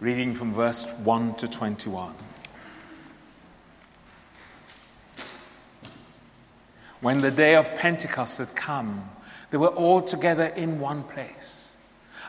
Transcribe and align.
reading 0.00 0.34
from 0.34 0.54
verse 0.54 0.86
1 1.04 1.34
to 1.34 1.46
21. 1.46 2.14
When 7.02 7.20
the 7.20 7.30
day 7.30 7.54
of 7.54 7.76
Pentecost 7.76 8.38
had 8.38 8.56
come, 8.56 9.10
they 9.50 9.58
were 9.58 9.68
all 9.68 10.00
together 10.00 10.46
in 10.46 10.80
one 10.80 11.02
place. 11.02 11.76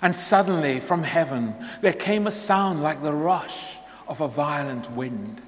And 0.01 0.13
suddenly, 0.13 0.81
from 0.81 1.03
heaven, 1.03 1.55
there 1.81 1.93
came 1.93 2.27
a 2.27 2.31
sound 2.31 2.81
like 2.83 3.01
the 3.01 3.13
rush 3.13 3.77
of 4.07 4.19
a 4.19 4.27
violent 4.27 4.91
wind, 4.91 5.41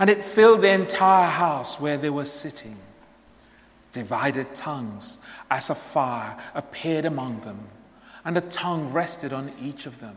and 0.00 0.10
it 0.10 0.24
filled 0.24 0.62
the 0.62 0.72
entire 0.72 1.30
house 1.30 1.78
where 1.78 1.96
they 1.96 2.10
were 2.10 2.24
sitting. 2.24 2.76
Divided 3.92 4.52
tongues 4.54 5.18
as 5.48 5.70
a 5.70 5.74
fire 5.76 6.36
appeared 6.54 7.04
among 7.04 7.40
them, 7.42 7.68
and 8.24 8.36
a 8.36 8.40
tongue 8.40 8.92
rested 8.92 9.32
on 9.32 9.52
each 9.62 9.86
of 9.86 10.00
them. 10.00 10.16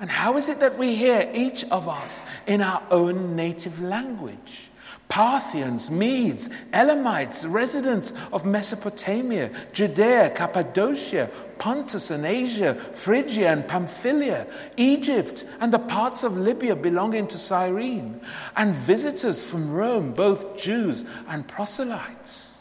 And 0.00 0.10
how 0.10 0.36
is 0.36 0.48
it 0.48 0.60
that 0.60 0.78
we 0.78 0.94
hear 0.94 1.28
each 1.34 1.64
of 1.64 1.88
us 1.88 2.22
in 2.46 2.60
our 2.60 2.82
own 2.90 3.34
native 3.34 3.80
language? 3.80 4.70
Parthians, 5.08 5.90
Medes, 5.90 6.50
Elamites, 6.72 7.46
residents 7.46 8.12
of 8.32 8.44
Mesopotamia, 8.44 9.50
Judea, 9.72 10.30
Cappadocia, 10.30 11.30
Pontus 11.58 12.10
and 12.10 12.26
Asia, 12.26 12.74
Phrygia 12.74 13.48
and 13.48 13.66
Pamphylia, 13.66 14.46
Egypt, 14.76 15.44
and 15.60 15.72
the 15.72 15.78
parts 15.78 16.22
of 16.24 16.36
Libya 16.36 16.76
belonging 16.76 17.26
to 17.28 17.38
Cyrene, 17.38 18.20
and 18.56 18.74
visitors 18.74 19.42
from 19.42 19.72
Rome, 19.72 20.12
both 20.12 20.58
Jews 20.58 21.06
and 21.26 21.48
proselytes. 21.48 22.57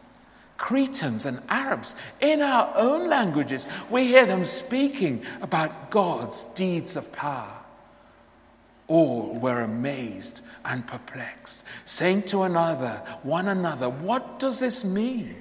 Cretans 0.57 1.25
and 1.25 1.41
Arabs, 1.49 1.95
in 2.19 2.41
our 2.41 2.73
own 2.75 3.09
languages, 3.09 3.67
we 3.89 4.07
hear 4.07 4.25
them 4.25 4.43
speaking 4.43 5.23
about 5.41 5.91
God's 5.91 6.45
deeds 6.55 6.95
of 6.95 7.11
power. 7.11 7.53
All 8.87 9.33
were 9.39 9.61
amazed 9.61 10.41
and 10.65 10.85
perplexed, 10.87 11.63
saying 11.85 12.23
to 12.23 12.43
another, 12.43 13.01
one 13.23 13.49
another, 13.49 13.89
What 13.89 14.39
does 14.39 14.59
this 14.59 14.83
mean? 14.83 15.35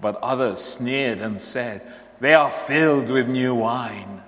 But 0.00 0.16
others 0.16 0.60
sneered 0.60 1.18
and 1.18 1.40
said, 1.40 1.82
They 2.20 2.34
are 2.34 2.50
filled 2.50 3.10
with 3.10 3.28
new 3.28 3.54
wine. 3.54 4.22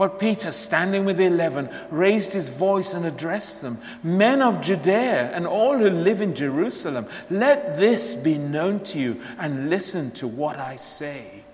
But 0.00 0.18
Peter, 0.18 0.50
standing 0.50 1.04
with 1.04 1.18
the 1.18 1.26
eleven, 1.26 1.68
raised 1.90 2.32
his 2.32 2.48
voice 2.48 2.94
and 2.94 3.04
addressed 3.04 3.60
them 3.60 3.76
Men 4.02 4.40
of 4.40 4.62
Judea 4.62 5.30
and 5.30 5.46
all 5.46 5.76
who 5.76 5.90
live 5.90 6.22
in 6.22 6.34
Jerusalem, 6.34 7.06
let 7.28 7.78
this 7.78 8.14
be 8.14 8.38
known 8.38 8.80
to 8.84 8.98
you 8.98 9.20
and 9.38 9.68
listen 9.68 10.10
to 10.12 10.26
what 10.26 10.58
I 10.58 10.76
say. 10.76 11.44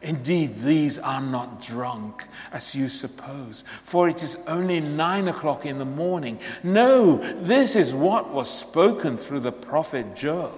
Indeed, 0.00 0.58
these 0.58 1.00
are 1.00 1.20
not 1.20 1.60
drunk, 1.60 2.22
as 2.52 2.72
you 2.72 2.88
suppose, 2.88 3.64
for 3.82 4.08
it 4.08 4.22
is 4.22 4.38
only 4.46 4.78
nine 4.78 5.26
o'clock 5.26 5.66
in 5.66 5.78
the 5.78 5.84
morning. 5.84 6.38
No, 6.62 7.16
this 7.42 7.74
is 7.74 7.92
what 7.92 8.30
was 8.30 8.48
spoken 8.48 9.16
through 9.16 9.40
the 9.40 9.50
prophet 9.50 10.14
Joel. 10.14 10.56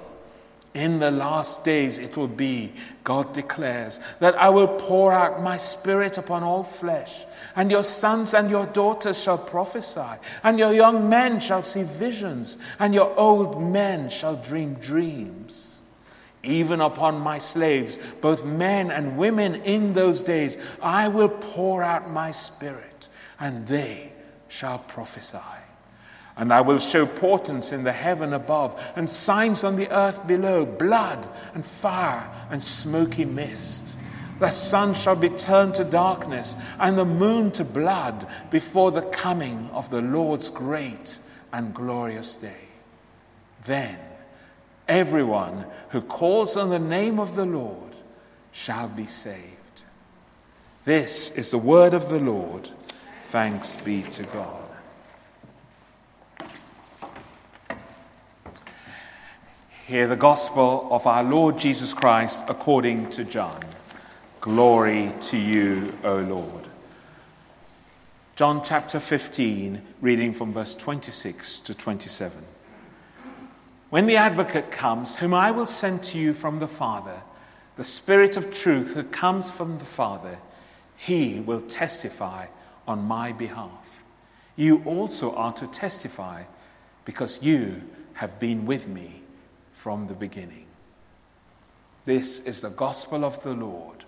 In 0.72 1.00
the 1.00 1.10
last 1.10 1.64
days 1.64 1.98
it 1.98 2.16
will 2.16 2.28
be, 2.28 2.72
God 3.02 3.32
declares, 3.32 3.98
that 4.20 4.36
I 4.36 4.50
will 4.50 4.68
pour 4.68 5.12
out 5.12 5.42
my 5.42 5.56
spirit 5.56 6.16
upon 6.16 6.44
all 6.44 6.62
flesh, 6.62 7.24
and 7.56 7.72
your 7.72 7.82
sons 7.82 8.34
and 8.34 8.48
your 8.48 8.66
daughters 8.66 9.20
shall 9.20 9.38
prophesy, 9.38 10.20
and 10.44 10.60
your 10.60 10.72
young 10.72 11.08
men 11.08 11.40
shall 11.40 11.62
see 11.62 11.82
visions, 11.82 12.56
and 12.78 12.94
your 12.94 13.12
old 13.18 13.60
men 13.60 14.10
shall 14.10 14.36
dream 14.36 14.74
dreams. 14.74 15.80
Even 16.44 16.80
upon 16.80 17.18
my 17.18 17.38
slaves, 17.38 17.98
both 18.20 18.44
men 18.44 18.92
and 18.92 19.18
women 19.18 19.56
in 19.56 19.92
those 19.92 20.20
days, 20.20 20.56
I 20.80 21.08
will 21.08 21.28
pour 21.28 21.82
out 21.82 22.10
my 22.10 22.30
spirit, 22.30 23.08
and 23.40 23.66
they 23.66 24.12
shall 24.48 24.78
prophesy. 24.78 25.38
And 26.36 26.52
I 26.52 26.60
will 26.60 26.78
show 26.78 27.06
portents 27.06 27.72
in 27.72 27.84
the 27.84 27.92
heaven 27.92 28.32
above, 28.32 28.80
and 28.96 29.08
signs 29.08 29.64
on 29.64 29.76
the 29.76 29.90
earth 29.90 30.26
below 30.26 30.64
blood, 30.64 31.28
and 31.54 31.64
fire, 31.64 32.30
and 32.50 32.62
smoky 32.62 33.24
mist. 33.24 33.94
The 34.38 34.50
sun 34.50 34.94
shall 34.94 35.16
be 35.16 35.28
turned 35.28 35.74
to 35.74 35.84
darkness, 35.84 36.56
and 36.78 36.96
the 36.96 37.04
moon 37.04 37.50
to 37.52 37.64
blood, 37.64 38.26
before 38.50 38.90
the 38.90 39.02
coming 39.02 39.68
of 39.72 39.90
the 39.90 40.00
Lord's 40.00 40.48
great 40.48 41.18
and 41.52 41.74
glorious 41.74 42.36
day. 42.36 42.68
Then 43.66 43.98
Everyone 44.90 45.66
who 45.90 46.00
calls 46.00 46.56
on 46.56 46.68
the 46.68 46.80
name 46.80 47.20
of 47.20 47.36
the 47.36 47.46
Lord 47.46 47.94
shall 48.50 48.88
be 48.88 49.06
saved. 49.06 49.36
This 50.84 51.30
is 51.30 51.52
the 51.52 51.58
word 51.58 51.94
of 51.94 52.08
the 52.08 52.18
Lord. 52.18 52.68
Thanks 53.28 53.76
be 53.76 54.02
to 54.02 54.24
God. 54.24 54.69
Hear 59.90 60.06
the 60.06 60.14
gospel 60.14 60.86
of 60.92 61.04
our 61.08 61.24
Lord 61.24 61.58
Jesus 61.58 61.92
Christ 61.92 62.44
according 62.46 63.10
to 63.10 63.24
John. 63.24 63.60
Glory 64.40 65.12
to 65.22 65.36
you, 65.36 65.92
O 66.04 66.18
Lord. 66.18 66.68
John 68.36 68.62
chapter 68.64 69.00
15, 69.00 69.82
reading 70.00 70.32
from 70.32 70.52
verse 70.52 70.74
26 70.74 71.58
to 71.58 71.74
27. 71.74 72.40
When 73.88 74.06
the 74.06 74.16
advocate 74.16 74.70
comes, 74.70 75.16
whom 75.16 75.34
I 75.34 75.50
will 75.50 75.66
send 75.66 76.04
to 76.04 76.18
you 76.18 76.34
from 76.34 76.60
the 76.60 76.68
Father, 76.68 77.20
the 77.74 77.82
Spirit 77.82 78.36
of 78.36 78.54
truth 78.54 78.94
who 78.94 79.02
comes 79.02 79.50
from 79.50 79.76
the 79.78 79.84
Father, 79.84 80.38
he 80.96 81.40
will 81.40 81.62
testify 81.62 82.46
on 82.86 83.02
my 83.02 83.32
behalf. 83.32 84.04
You 84.54 84.84
also 84.84 85.34
are 85.34 85.54
to 85.54 85.66
testify 85.66 86.44
because 87.04 87.42
you 87.42 87.82
have 88.12 88.38
been 88.38 88.66
with 88.66 88.86
me 88.86 89.20
from 89.82 90.06
the 90.06 90.14
beginning. 90.14 90.66
This 92.04 92.40
is 92.40 92.62
the 92.62 92.70
gospel 92.70 93.24
of 93.24 93.42
the 93.42 93.54
Lord. 93.54 94.04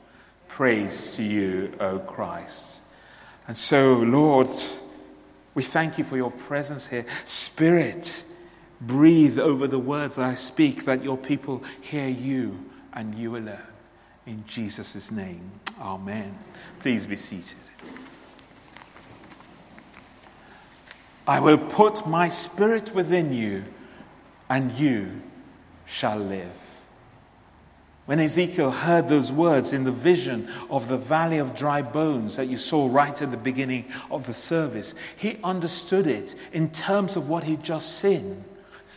Praise 0.49 1.16
to 1.16 1.22
you, 1.22 1.72
O 1.81 1.99
Christ. 1.99 2.81
And 3.49 3.56
so, 3.56 3.94
Lord, 3.94 4.49
we 5.55 5.62
thank 5.62 5.99
you 5.99 6.05
for 6.05 6.16
your 6.16 6.31
presence 6.31 6.87
here. 6.87 7.06
Spirit, 7.25 8.25
Breathe 8.82 9.38
over 9.38 9.69
the 9.69 9.78
words 9.78 10.19
I 10.19 10.34
speak 10.34 10.87
that 10.87 11.05
your 11.05 11.16
people 11.16 11.62
hear 11.81 12.09
you 12.09 12.59
and 12.93 13.15
you 13.15 13.37
alone. 13.37 13.59
In 14.27 14.44
Jesus' 14.47 15.12
name, 15.12 15.49
amen. 15.81 16.37
Please 16.81 17.06
be 17.06 17.15
seated. 17.15 17.56
I 21.28 21.38
will 21.38 21.59
put 21.59 22.09
my 22.09 22.28
spirit 22.28 22.93
within 22.93 23.32
you, 23.32 23.62
and 24.50 24.72
you 24.72 25.22
shall 25.87 26.19
live. 26.19 26.50
When 28.06 28.19
Ezekiel 28.19 28.72
heard 28.72 29.09
those 29.09 29.31
words 29.31 29.72
in 29.72 29.84
the 29.84 29.93
vision 29.93 30.48
of 30.70 30.88
the 30.88 30.97
valley 30.97 31.38
of 31.38 31.54
dry 31.54 31.82
bones 31.82 32.37
that 32.37 32.48
you 32.48 32.59
saw 32.59 32.88
right 32.91 33.22
at 33.22 33.31
the 33.31 33.37
beginning 33.37 33.84
of 34.10 34.26
the 34.26 34.34
service, 34.34 34.96
he 35.17 35.38
understood 35.44 36.08
it 36.08 36.34
in 36.52 36.70
terms 36.70 37.14
of 37.14 37.29
what 37.29 37.44
he'd 37.44 37.62
just 37.62 37.99
seen 37.99 38.44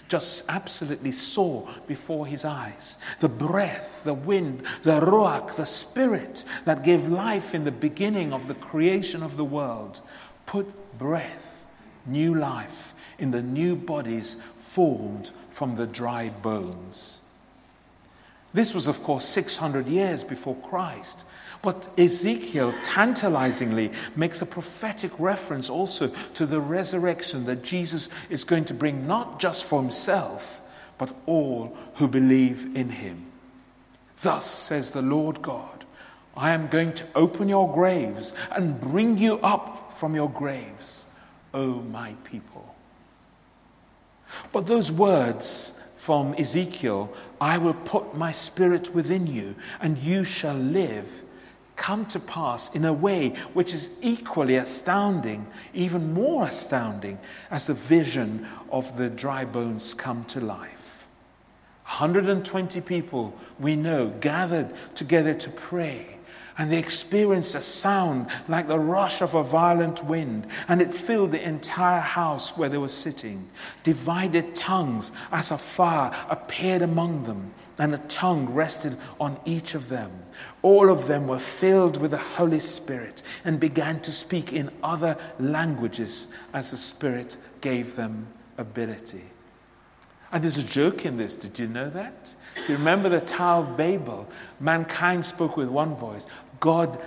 just 0.10 0.44
absolutely 0.50 1.12
saw 1.12 1.68
before 1.88 2.28
his 2.28 2.44
eyes. 2.46 2.98
The 3.20 3.30
breath, 3.30 4.02
the 4.04 4.14
wind, 4.14 4.64
the 4.84 5.00
ruach, 5.00 5.56
the 5.56 5.66
spirit 5.66 6.44
that 6.66 6.84
gave 6.84 7.08
life 7.08 7.56
in 7.56 7.64
the 7.64 7.72
beginning 7.72 8.34
of 8.34 8.48
the 8.48 8.56
creation 8.56 9.24
of 9.24 9.38
the 9.38 9.46
world 9.46 10.02
put 10.46 10.98
breath, 10.98 11.66
new 12.06 12.36
life 12.36 12.94
in 13.18 13.32
the 13.32 13.42
new 13.42 13.76
bodies 13.76 14.38
formed 14.60 15.32
from 15.56 15.78
the 15.78 15.88
dry 15.88 16.28
bones. 16.28 17.22
This 18.54 18.74
was, 18.74 18.88
of 18.88 19.02
course, 19.04 19.24
600 19.24 19.88
years 19.88 20.22
before 20.22 20.56
Christ. 20.56 21.24
But 21.62 21.88
Ezekiel 21.98 22.74
tantalizingly 22.84 23.92
makes 24.18 24.42
a 24.42 24.46
prophetic 24.46 25.18
reference 25.18 25.70
also 25.70 26.12
to 26.34 26.46
the 26.46 26.60
resurrection 26.60 27.46
that 27.46 27.64
Jesus 27.64 28.10
is 28.30 28.44
going 28.44 28.66
to 28.66 28.74
bring 28.74 29.08
not 29.08 29.40
just 29.40 29.64
for 29.64 29.82
himself, 29.82 30.62
but 30.98 31.16
all 31.26 31.78
who 31.96 32.10
believe 32.10 32.76
in 32.76 32.90
him. 32.90 33.26
Thus 34.24 34.46
says 34.46 34.92
the 34.92 35.02
Lord 35.02 35.42
God 35.42 35.86
I 36.36 36.52
am 36.52 36.68
going 36.68 36.92
to 36.96 37.06
open 37.16 37.48
your 37.48 37.74
graves 37.74 38.34
and 38.52 38.82
bring 38.82 39.18
you 39.18 39.36
up 39.36 39.98
from 39.98 40.16
your 40.16 40.30
graves, 40.30 41.06
O 41.54 41.76
my 41.76 42.12
people. 42.26 42.75
But 44.52 44.68
those 44.68 44.92
words 44.92 45.74
from 45.98 46.36
Ezekiel, 46.36 47.14
I 47.42 47.58
will 47.58 47.74
put 47.74 48.16
my 48.16 48.32
spirit 48.32 48.94
within 48.94 49.28
you, 49.28 49.56
and 49.82 49.98
you 49.98 50.24
shall 50.24 50.56
live, 50.56 51.08
come 51.76 52.06
to 52.08 52.20
pass 52.20 52.74
in 52.74 52.86
a 52.86 52.94
way 52.94 53.30
which 53.54 53.74
is 53.74 53.90
equally 54.02 54.56
astounding, 54.56 55.48
even 55.74 56.14
more 56.14 56.46
astounding, 56.46 57.20
as 57.52 57.68
the 57.68 57.74
vision 57.74 58.48
of 58.72 58.98
the 58.98 59.10
dry 59.10 59.46
bones 59.46 59.94
come 59.94 60.24
to 60.26 60.40
life. 60.40 61.08
120 61.86 62.82
people 62.82 63.34
we 63.60 63.76
know 63.76 64.10
gathered 64.20 64.74
together 64.96 65.34
to 65.34 65.50
pray 65.50 66.15
and 66.58 66.72
they 66.72 66.80
experienced 66.80 67.56
a 67.56 67.62
sound 67.62 68.28
like 68.48 68.68
the 68.68 68.80
rush 68.80 69.22
of 69.22 69.34
a 69.34 69.44
violent 69.44 70.04
wind, 70.06 70.48
and 70.68 70.82
it 70.82 70.94
filled 70.94 71.32
the 71.32 71.48
entire 71.48 72.00
house 72.00 72.58
where 72.58 72.70
they 72.70 72.78
were 72.78 72.88
sitting. 72.88 73.48
Divided 73.84 74.56
tongues 74.56 75.12
as 75.32 75.52
a 75.52 75.58
fire 75.58 76.16
appeared 76.30 76.82
among 76.82 77.24
them, 77.24 77.54
and 77.78 77.94
a 77.94 78.00
tongue 78.00 78.54
rested 78.54 78.98
on 79.20 79.38
each 79.46 79.76
of 79.76 79.90
them. 79.90 80.12
All 80.62 80.90
of 80.90 81.08
them 81.08 81.28
were 81.28 81.40
filled 81.40 81.98
with 81.98 82.12
the 82.12 82.18
Holy 82.18 82.62
Spirit 82.62 83.22
and 83.44 83.60
began 83.60 84.00
to 84.02 84.12
speak 84.12 84.54
in 84.54 84.72
other 84.82 85.18
languages 85.40 86.30
as 86.54 86.72
the 86.72 86.78
Spirit 86.78 87.36
gave 87.60 87.96
them 87.96 88.28
ability. 88.58 89.24
And 90.32 90.44
there's 90.44 90.58
a 90.58 90.64
joke 90.64 91.06
in 91.06 91.18
this. 91.18 91.36
Did 91.36 91.60
you 91.60 91.68
know 91.68 91.90
that? 91.90 92.35
Do 92.56 92.62
you 92.72 92.78
remember 92.78 93.10
the 93.10 93.22
Tower 93.22 93.64
of 93.64 93.78
Babel? 93.78 94.28
Mankind 94.60 95.26
spoke 95.26 95.58
with 95.58 95.68
one 95.68 95.96
voice, 95.96 96.26
God 96.60 97.00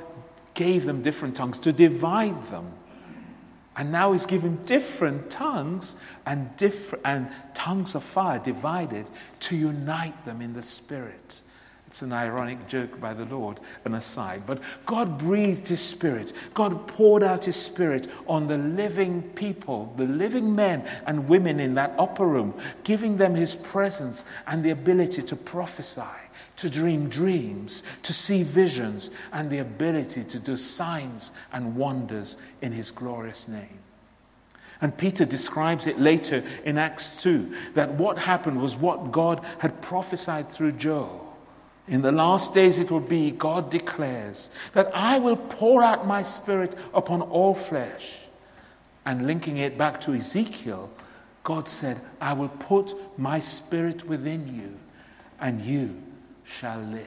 gave 0.55 0.85
them 0.85 1.03
different 1.03 1.37
tongues 1.37 1.59
to 1.61 1.73
divide 1.73 2.43
them. 2.45 2.73
And 3.77 3.93
now 3.93 4.11
he's 4.13 4.27
given 4.27 4.57
different 4.65 5.31
tongues 5.31 5.97
and, 6.27 6.55
different, 6.57 7.05
and 7.07 7.31
tongues 7.55 7.95
of 7.95 8.03
fire 8.03 8.41
divided 8.41 9.09
to 9.41 9.57
unite 9.57 10.25
them 10.25 10.43
in 10.43 10.53
the 10.53 10.63
Spirit. 10.63 11.43
It's 11.89 12.03
an 12.03 12.13
ironic 12.13 12.69
joke 12.69 13.01
by 13.01 13.15
the 13.15 13.25
Lord, 13.25 13.61
an 13.87 13.95
aside. 13.95 14.43
But 14.45 14.61
God 14.85 15.17
breathed 15.17 15.67
His 15.67 15.81
Spirit. 15.81 16.35
God 16.53 16.87
poured 16.87 17.23
out 17.23 17.47
His 17.47 17.57
Spirit 17.57 18.09
on 18.27 18.47
the 18.47 18.59
living 18.59 19.23
people, 19.31 19.95
the 19.97 20.05
living 20.05 20.55
men 20.55 20.87
and 21.07 21.27
women 21.27 21.59
in 21.59 21.73
that 21.75 21.95
upper 21.99 22.27
room, 22.27 22.53
giving 22.85 23.17
them 23.17 23.35
His 23.35 23.55
presence 23.55 24.27
and 24.47 24.63
the 24.63 24.69
ability 24.71 25.23
to 25.23 25.35
prophesy, 25.35 26.03
to 26.57 26.69
dream 26.69 27.09
dreams, 27.09 27.85
to 28.03 28.13
see 28.13 28.43
visions, 28.43 29.11
and 29.33 29.49
the 29.49 29.61
ability 29.61 30.25
to 30.25 30.39
do 30.39 30.59
signs 30.59 31.33
and 31.55 31.75
wonders 31.75 32.37
in 32.61 32.71
His 32.71 32.91
glorious 32.91 33.49
name. 33.49 33.79
And 34.83 34.95
Peter 34.95 35.25
describes 35.25 35.87
it 35.87 35.99
later 35.99 36.45
in 36.67 36.77
Acts 36.77 37.23
2 37.23 37.51
that 37.75 37.95
what 37.95 38.19
happened 38.19 38.61
was 38.61 38.77
what 38.77 39.11
God 39.11 39.43
had 39.57 39.81
prophesied 39.81 40.51
through 40.51 40.73
Joel 40.73 41.28
in 41.89 42.03
the 42.03 42.13
last 42.13 42.55
days 42.55 42.79
it 42.79 42.91
will 42.91 43.01
be, 43.01 43.31
God 43.31 43.71
declares, 43.71 44.51
that 44.75 44.91
I 44.95 45.19
will 45.19 45.37
pour 45.37 45.83
out 45.83 46.07
my 46.07 46.23
spirit 46.23 46.75
upon 46.93 47.23
all 47.23 47.55
flesh. 47.55 48.15
And 49.07 49.27
linking 49.27 49.57
it 49.57 49.79
back 49.79 50.01
to 50.03 50.13
Ezekiel, 50.13 50.91
God 51.45 51.67
said, 51.67 51.99
I 52.21 52.35
will 52.35 52.51
put 52.51 52.95
my 53.19 53.39
spirit 53.39 54.07
within 54.07 54.55
you, 54.55 54.79
and 55.41 55.65
you 55.65 55.97
shall 56.45 56.79
live. 56.81 57.07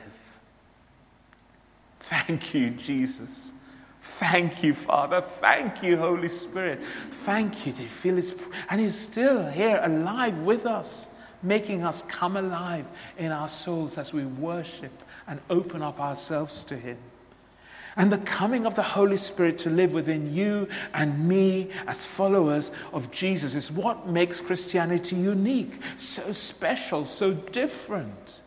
Thank 2.00 2.56
you, 2.56 2.72
Jesus. 2.72 3.52
Thank 4.20 4.64
you, 4.64 4.74
Father. 4.74 5.22
Thank 5.22 5.84
you, 5.84 5.96
Holy 5.96 6.28
Spirit. 6.28 6.82
Thank 7.24 7.68
you. 7.68 7.74
Do 7.74 7.84
you 7.84 7.90
feel 7.90 8.16
His? 8.16 8.34
And 8.70 8.82
He's 8.82 8.96
still 8.96 9.48
here, 9.48 9.80
alive 9.84 10.40
with 10.40 10.66
us 10.66 11.08
making 11.44 11.84
us 11.84 12.04
come 12.04 12.38
alive 12.38 12.86
in 13.18 13.32
our 13.32 13.48
souls 13.48 13.98
as 13.98 14.14
we 14.14 14.26
worship 14.26 14.92
and 15.28 15.40
open 15.50 15.82
up 15.82 16.00
ourselves 16.00 16.64
to 16.66 16.76
Him. 16.76 16.98
And 17.98 18.12
the 18.12 18.20
coming 18.20 18.66
of 18.66 18.76
the 18.76 18.84
Holy 18.84 19.18
Spirit 19.18 19.60
to 19.60 19.70
live 19.70 19.94
within 19.94 20.34
you 20.34 20.68
and 20.94 21.28
me 21.28 21.70
as 21.88 22.06
followers 22.06 22.72
of 22.94 23.12
Jesus 23.12 23.54
is 23.54 23.72
what 23.72 24.08
makes 24.08 24.40
Christianity 24.40 25.18
unique, 25.18 25.74
so 25.98 26.32
special, 26.32 27.06
so 27.06 27.34
different. 27.34 28.42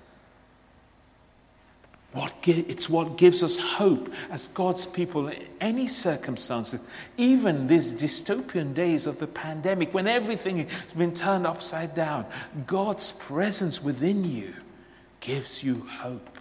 What 2.14 2.32
it's 2.46 2.88
what 2.88 3.18
gives 3.18 3.42
us 3.42 3.58
hope 3.58 4.12
as 4.30 4.46
God's 4.48 4.86
people 4.86 5.26
in 5.28 5.48
any 5.60 5.88
circumstances, 5.88 6.80
even 7.16 7.66
these 7.66 7.92
dystopian 7.92 8.72
days 8.72 9.08
of 9.08 9.18
the 9.18 9.26
pandemic 9.26 9.92
when 9.92 10.06
everything 10.06 10.68
has 10.68 10.92
been 10.92 11.12
turned 11.12 11.44
upside 11.44 11.96
down. 11.96 12.24
God's 12.68 13.10
presence 13.10 13.82
within 13.82 14.24
you 14.24 14.54
gives 15.18 15.64
you 15.64 15.84
hope. 15.90 16.38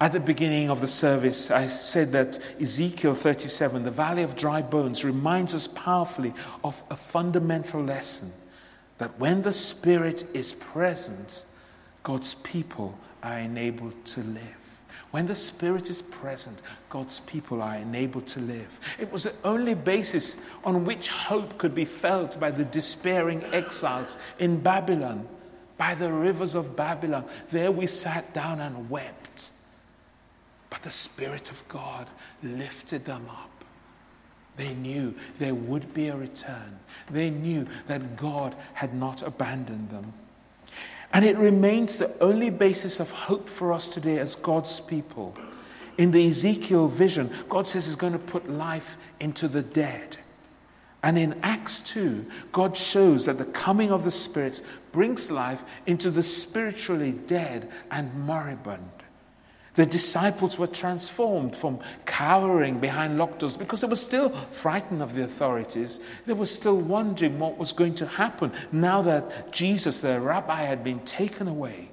At 0.00 0.10
the 0.10 0.18
beginning 0.18 0.68
of 0.68 0.80
the 0.80 0.88
service, 0.88 1.52
I 1.52 1.68
said 1.68 2.10
that 2.10 2.40
Ezekiel 2.60 3.14
37, 3.14 3.84
the 3.84 3.92
valley 3.92 4.24
of 4.24 4.34
dry 4.34 4.62
bones, 4.62 5.04
reminds 5.04 5.54
us 5.54 5.68
powerfully 5.68 6.34
of 6.64 6.82
a 6.90 6.96
fundamental 6.96 7.84
lesson 7.84 8.32
that 8.98 9.16
when 9.20 9.42
the 9.42 9.52
Spirit 9.52 10.24
is 10.34 10.54
present, 10.54 11.44
God's 12.02 12.34
people 12.34 12.98
are 13.22 13.38
enabled 13.38 14.04
to 14.06 14.20
live. 14.22 14.62
When 15.12 15.26
the 15.26 15.34
Spirit 15.34 15.90
is 15.90 16.00
present, 16.00 16.62
God's 16.88 17.20
people 17.20 17.60
are 17.60 17.76
enabled 17.76 18.26
to 18.28 18.40
live. 18.40 18.80
It 18.98 19.12
was 19.12 19.24
the 19.24 19.34
only 19.44 19.74
basis 19.74 20.36
on 20.64 20.86
which 20.86 21.08
hope 21.08 21.58
could 21.58 21.74
be 21.74 21.84
felt 21.84 22.40
by 22.40 22.50
the 22.50 22.64
despairing 22.64 23.44
exiles 23.52 24.16
in 24.38 24.58
Babylon, 24.60 25.28
by 25.76 25.94
the 25.94 26.10
rivers 26.10 26.54
of 26.54 26.76
Babylon. 26.76 27.26
There 27.50 27.70
we 27.70 27.86
sat 27.86 28.32
down 28.32 28.60
and 28.60 28.88
wept. 28.88 29.50
But 30.70 30.82
the 30.82 30.90
Spirit 30.90 31.50
of 31.50 31.62
God 31.68 32.08
lifted 32.42 33.04
them 33.04 33.28
up. 33.28 33.50
They 34.56 34.72
knew 34.72 35.14
there 35.38 35.54
would 35.54 35.92
be 35.92 36.08
a 36.08 36.16
return. 36.16 36.78
They 37.10 37.28
knew 37.28 37.66
that 37.86 38.16
God 38.16 38.54
had 38.72 38.94
not 38.94 39.22
abandoned 39.22 39.90
them. 39.90 40.12
And 41.12 41.24
it 41.24 41.36
remains 41.36 41.98
the 41.98 42.16
only 42.20 42.50
basis 42.50 43.00
of 43.00 43.10
hope 43.10 43.48
for 43.48 43.72
us 43.72 43.86
today 43.86 44.18
as 44.18 44.34
God's 44.36 44.80
people. 44.80 45.36
In 45.98 46.10
the 46.10 46.28
Ezekiel 46.28 46.88
vision, 46.88 47.30
God 47.48 47.66
says 47.66 47.84
He's 47.84 47.96
going 47.96 48.14
to 48.14 48.18
put 48.18 48.48
life 48.48 48.96
into 49.20 49.46
the 49.46 49.62
dead. 49.62 50.16
And 51.02 51.18
in 51.18 51.38
Acts 51.42 51.80
2, 51.80 52.24
God 52.52 52.76
shows 52.76 53.26
that 53.26 53.36
the 53.36 53.44
coming 53.44 53.90
of 53.90 54.04
the 54.04 54.10
spirits 54.10 54.62
brings 54.92 55.30
life 55.30 55.62
into 55.86 56.10
the 56.10 56.22
spiritually 56.22 57.12
dead 57.12 57.70
and 57.90 58.14
moribund. 58.24 59.01
The 59.74 59.86
disciples 59.86 60.58
were 60.58 60.66
transformed 60.66 61.56
from 61.56 61.80
cowering 62.04 62.78
behind 62.78 63.16
locked 63.16 63.38
doors 63.38 63.56
because 63.56 63.80
they 63.80 63.86
were 63.86 63.96
still 63.96 64.28
frightened 64.50 65.02
of 65.02 65.14
the 65.14 65.24
authorities. 65.24 66.00
They 66.26 66.34
were 66.34 66.46
still 66.46 66.76
wondering 66.76 67.38
what 67.38 67.56
was 67.56 67.72
going 67.72 67.94
to 67.96 68.06
happen 68.06 68.52
now 68.70 69.00
that 69.02 69.50
Jesus, 69.50 70.00
their 70.00 70.20
rabbi, 70.20 70.62
had 70.62 70.84
been 70.84 71.00
taken 71.00 71.48
away. 71.48 71.88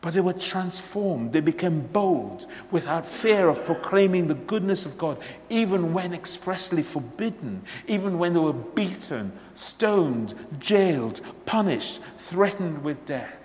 But 0.00 0.14
they 0.14 0.20
were 0.20 0.34
transformed. 0.34 1.32
They 1.32 1.40
became 1.40 1.80
bold 1.80 2.46
without 2.70 3.06
fear 3.06 3.48
of 3.48 3.64
proclaiming 3.66 4.26
the 4.26 4.34
goodness 4.34 4.86
of 4.86 4.96
God, 4.96 5.18
even 5.50 5.92
when 5.92 6.14
expressly 6.14 6.82
forbidden, 6.82 7.62
even 7.86 8.18
when 8.18 8.32
they 8.32 8.40
were 8.40 8.52
beaten, 8.52 9.32
stoned, 9.54 10.34
jailed, 10.58 11.20
punished, 11.44 12.00
threatened 12.18 12.82
with 12.82 13.04
death. 13.04 13.43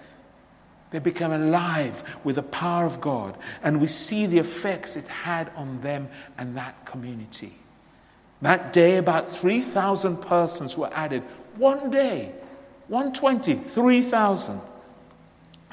They 0.91 0.99
become 0.99 1.31
alive 1.31 2.03
with 2.23 2.35
the 2.35 2.43
power 2.43 2.85
of 2.85 2.99
God, 2.99 3.37
and 3.61 3.79
we 3.79 3.87
see 3.87 4.25
the 4.25 4.39
effects 4.39 4.95
it 4.95 5.07
had 5.07 5.51
on 5.55 5.81
them 5.81 6.09
and 6.37 6.57
that 6.57 6.85
community. 6.85 7.55
That 8.41 8.73
day, 8.73 8.97
about 8.97 9.29
3,000 9.29 10.17
persons 10.17 10.77
were 10.77 10.89
added. 10.93 11.23
One 11.57 11.91
day, 11.91 12.31
120, 12.87 13.55
3,000. 13.55 14.61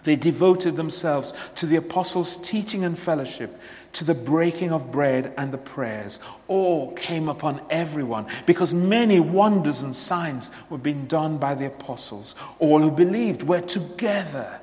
They 0.05 0.17
devoted 0.17 0.77
themselves 0.77 1.33
to 1.57 1.67
the 1.67 1.77
apostles' 1.77 2.37
teaching 2.37 2.85
and 2.85 2.97
fellowship, 2.99 3.59
to 3.95 4.05
the 4.05 4.15
breaking 4.15 4.71
of 4.71 4.93
bread 4.93 5.33
and 5.37 5.51
the 5.51 5.59
prayers. 5.59 6.21
All 6.47 6.93
came 6.93 7.29
upon 7.29 7.61
everyone 7.71 8.27
because 8.45 8.75
many 8.75 9.19
wonders 9.19 9.83
and 9.83 9.97
signs 9.97 10.53
were 10.71 10.79
being 10.79 11.07
done 11.07 11.39
by 11.39 11.55
the 11.55 11.67
apostles. 11.67 12.37
All 12.59 12.81
who 12.81 12.91
believed 12.91 13.43
were 13.43 13.63
together 13.63 14.61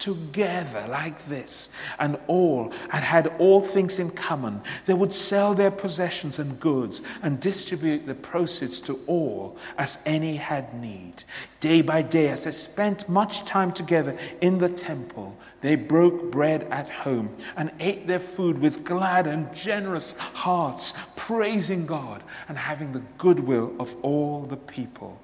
together 0.00 0.86
like 0.88 1.26
this, 1.28 1.68
and 1.98 2.18
all 2.26 2.72
and 2.92 3.04
had 3.04 3.28
all 3.38 3.60
things 3.60 3.98
in 3.98 4.10
common, 4.10 4.60
they 4.86 4.94
would 4.94 5.12
sell 5.12 5.54
their 5.54 5.70
possessions 5.70 6.38
and 6.38 6.58
goods 6.58 7.02
and 7.22 7.38
distribute 7.38 8.06
the 8.06 8.14
proceeds 8.14 8.80
to 8.80 8.98
all 9.06 9.56
as 9.78 9.98
any 10.06 10.36
had 10.36 10.74
need. 10.80 11.22
Day 11.60 11.82
by 11.82 12.02
day, 12.02 12.28
as 12.28 12.44
they 12.44 12.52
spent 12.52 13.08
much 13.08 13.44
time 13.44 13.72
together 13.72 14.16
in 14.40 14.58
the 14.58 14.68
temple, 14.68 15.36
they 15.60 15.76
broke 15.76 16.30
bread 16.30 16.62
at 16.70 16.88
home 16.88 17.36
and 17.56 17.70
ate 17.78 18.06
their 18.06 18.18
food 18.18 18.58
with 18.58 18.84
glad 18.84 19.26
and 19.26 19.54
generous 19.54 20.14
hearts, 20.14 20.94
praising 21.16 21.86
God 21.86 22.22
and 22.48 22.56
having 22.56 22.92
the 22.92 23.02
goodwill 23.18 23.74
of 23.78 23.94
all 24.02 24.42
the 24.42 24.56
people. 24.56 25.20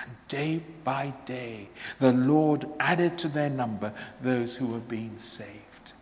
And 0.00 0.10
day 0.28 0.62
by 0.82 1.14
day, 1.24 1.68
the 2.00 2.12
Lord 2.12 2.66
added 2.80 3.18
to 3.18 3.28
their 3.28 3.50
number 3.50 3.92
those 4.22 4.56
who 4.56 4.66
were 4.66 4.80
being 4.80 5.16
saved. 5.16 5.92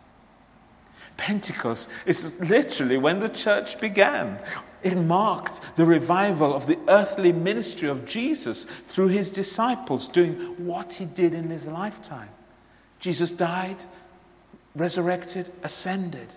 Pentecost 1.17 1.89
is 2.05 2.39
literally 2.39 2.97
when 2.97 3.19
the 3.19 3.29
church 3.29 3.79
began. 3.79 4.39
It 4.81 4.97
marked 4.97 5.61
the 5.75 5.85
revival 5.85 6.53
of 6.53 6.67
the 6.67 6.77
earthly 6.87 7.31
ministry 7.31 7.87
of 7.87 8.05
Jesus 8.05 8.65
through 8.87 9.09
his 9.09 9.31
disciples 9.31 10.07
doing 10.07 10.33
what 10.65 10.93
he 10.93 11.05
did 11.05 11.33
in 11.33 11.49
his 11.49 11.67
lifetime. 11.67 12.29
Jesus 12.99 13.31
died, 13.31 13.77
resurrected, 14.75 15.51
ascended. 15.63 16.27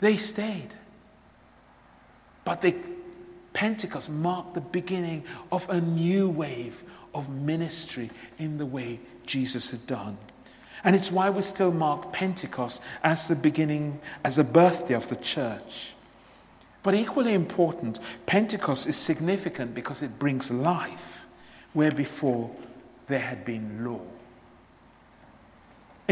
They 0.00 0.16
stayed. 0.16 0.74
But 2.44 2.60
they 2.60 2.74
Pentecost 3.52 4.10
marked 4.10 4.54
the 4.54 4.60
beginning 4.60 5.24
of 5.50 5.68
a 5.68 5.80
new 5.80 6.28
wave 6.28 6.82
of 7.14 7.28
ministry 7.28 8.10
in 8.38 8.58
the 8.58 8.66
way 8.66 8.98
Jesus 9.26 9.70
had 9.70 9.86
done. 9.86 10.16
And 10.84 10.96
it's 10.96 11.12
why 11.12 11.30
we 11.30 11.42
still 11.42 11.70
mark 11.70 12.12
Pentecost 12.12 12.80
as 13.04 13.28
the 13.28 13.36
beginning, 13.36 14.00
as 14.24 14.36
the 14.36 14.44
birthday 14.44 14.94
of 14.94 15.08
the 15.08 15.16
church. 15.16 15.92
But 16.82 16.94
equally 16.94 17.34
important, 17.34 18.00
Pentecost 18.26 18.88
is 18.88 18.96
significant 18.96 19.74
because 19.74 20.02
it 20.02 20.18
brings 20.18 20.50
life 20.50 21.26
where 21.72 21.92
before 21.92 22.50
there 23.06 23.20
had 23.20 23.44
been 23.44 23.84
law. 23.84 24.00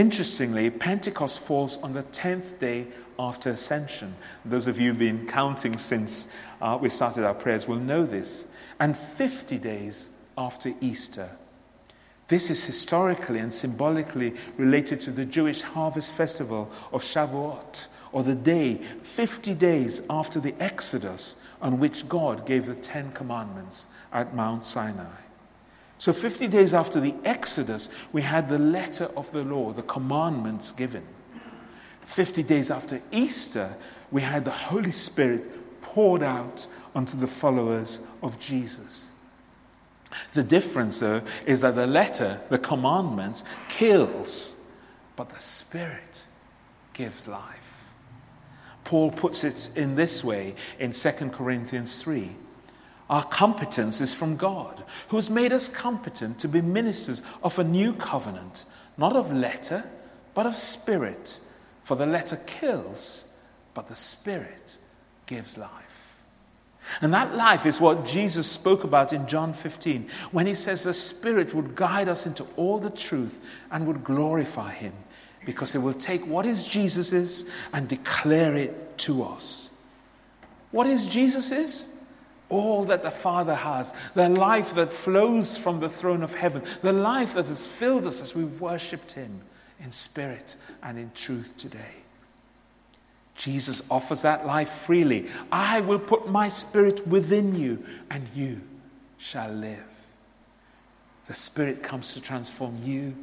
Interestingly, 0.00 0.70
Pentecost 0.70 1.40
falls 1.40 1.76
on 1.82 1.92
the 1.92 2.04
10th 2.04 2.58
day 2.58 2.86
after 3.18 3.50
Ascension. 3.50 4.14
Those 4.46 4.66
of 4.66 4.80
you 4.80 4.88
who've 4.88 4.98
been 4.98 5.26
counting 5.26 5.76
since 5.76 6.26
uh, 6.62 6.78
we 6.80 6.88
started 6.88 7.22
our 7.24 7.34
prayers 7.34 7.68
will 7.68 7.76
know 7.76 8.06
this. 8.06 8.46
And 8.78 8.96
50 8.96 9.58
days 9.58 10.08
after 10.38 10.72
Easter. 10.80 11.28
This 12.28 12.48
is 12.48 12.64
historically 12.64 13.40
and 13.40 13.52
symbolically 13.52 14.34
related 14.56 15.00
to 15.00 15.10
the 15.10 15.26
Jewish 15.26 15.60
harvest 15.60 16.12
festival 16.12 16.72
of 16.94 17.02
Shavuot, 17.02 17.84
or 18.12 18.22
the 18.22 18.34
day 18.34 18.80
50 19.02 19.52
days 19.52 20.00
after 20.08 20.40
the 20.40 20.54
Exodus 20.60 21.34
on 21.60 21.78
which 21.78 22.08
God 22.08 22.46
gave 22.46 22.64
the 22.64 22.74
Ten 22.76 23.12
Commandments 23.12 23.86
at 24.14 24.34
Mount 24.34 24.64
Sinai. 24.64 25.29
So, 26.00 26.14
50 26.14 26.48
days 26.48 26.72
after 26.72 26.98
the 26.98 27.14
Exodus, 27.26 27.90
we 28.14 28.22
had 28.22 28.48
the 28.48 28.58
letter 28.58 29.10
of 29.18 29.30
the 29.32 29.42
law, 29.42 29.70
the 29.74 29.82
commandments 29.82 30.72
given. 30.72 31.06
50 32.06 32.42
days 32.42 32.70
after 32.70 33.02
Easter, 33.12 33.76
we 34.10 34.22
had 34.22 34.46
the 34.46 34.50
Holy 34.50 34.92
Spirit 34.92 35.82
poured 35.82 36.22
out 36.22 36.66
onto 36.94 37.18
the 37.18 37.26
followers 37.26 38.00
of 38.22 38.40
Jesus. 38.40 39.10
The 40.32 40.42
difference, 40.42 41.00
though, 41.00 41.20
is 41.44 41.60
that 41.60 41.76
the 41.76 41.86
letter, 41.86 42.40
the 42.48 42.58
commandments, 42.58 43.44
kills, 43.68 44.56
but 45.16 45.28
the 45.28 45.38
Spirit 45.38 46.24
gives 46.94 47.28
life. 47.28 47.84
Paul 48.84 49.10
puts 49.10 49.44
it 49.44 49.68
in 49.76 49.96
this 49.96 50.24
way 50.24 50.54
in 50.78 50.92
2 50.92 51.10
Corinthians 51.28 52.02
3. 52.02 52.30
Our 53.10 53.24
competence 53.24 54.00
is 54.00 54.14
from 54.14 54.36
God, 54.36 54.84
who 55.08 55.16
has 55.16 55.28
made 55.28 55.52
us 55.52 55.68
competent 55.68 56.38
to 56.38 56.48
be 56.48 56.62
ministers 56.62 57.24
of 57.42 57.58
a 57.58 57.64
new 57.64 57.92
covenant, 57.92 58.64
not 58.96 59.16
of 59.16 59.32
letter, 59.32 59.84
but 60.32 60.46
of 60.46 60.56
spirit. 60.56 61.38
For 61.82 61.96
the 61.96 62.06
letter 62.06 62.36
kills, 62.46 63.24
but 63.74 63.88
the 63.88 63.96
spirit 63.96 64.76
gives 65.26 65.58
life. 65.58 65.70
And 67.00 67.12
that 67.12 67.34
life 67.34 67.66
is 67.66 67.80
what 67.80 68.06
Jesus 68.06 68.46
spoke 68.46 68.84
about 68.84 69.12
in 69.12 69.26
John 69.26 69.54
15 69.54 70.08
when 70.30 70.46
he 70.46 70.54
says 70.54 70.84
the 70.84 70.94
Spirit 70.94 71.52
would 71.52 71.74
guide 71.76 72.08
us 72.08 72.26
into 72.26 72.46
all 72.56 72.78
the 72.78 72.90
truth 72.90 73.36
and 73.70 73.86
would 73.86 74.02
glorify 74.02 74.72
him 74.72 74.92
because 75.44 75.74
it 75.74 75.78
will 75.78 75.94
take 75.94 76.26
what 76.26 76.46
is 76.46 76.64
Jesus's 76.64 77.44
and 77.72 77.88
declare 77.88 78.54
it 78.56 78.98
to 78.98 79.24
us. 79.24 79.70
What 80.70 80.86
is 80.86 81.06
Jesus's? 81.06 81.86
All 82.50 82.84
that 82.84 83.02
the 83.02 83.10
Father 83.10 83.54
has, 83.54 83.94
the 84.14 84.28
life 84.28 84.74
that 84.74 84.92
flows 84.92 85.56
from 85.56 85.80
the 85.80 85.88
throne 85.88 86.22
of 86.22 86.34
heaven, 86.34 86.62
the 86.82 86.92
life 86.92 87.34
that 87.34 87.46
has 87.46 87.64
filled 87.64 88.06
us 88.06 88.20
as 88.20 88.34
we've 88.34 88.60
worshipped 88.60 89.12
Him 89.12 89.40
in 89.82 89.90
spirit 89.90 90.56
and 90.82 90.98
in 90.98 91.10
truth 91.14 91.56
today. 91.56 91.94
Jesus 93.36 93.82
offers 93.90 94.20
that 94.22 94.46
life 94.46 94.70
freely. 94.84 95.28
I 95.50 95.80
will 95.80 95.98
put 95.98 96.28
my 96.28 96.50
spirit 96.50 97.06
within 97.08 97.58
you, 97.58 97.82
and 98.10 98.28
you 98.34 98.60
shall 99.16 99.50
live. 99.50 99.78
The 101.26 101.34
Spirit 101.34 101.82
comes 101.82 102.12
to 102.14 102.20
transform 102.20 102.82
you 102.84 103.16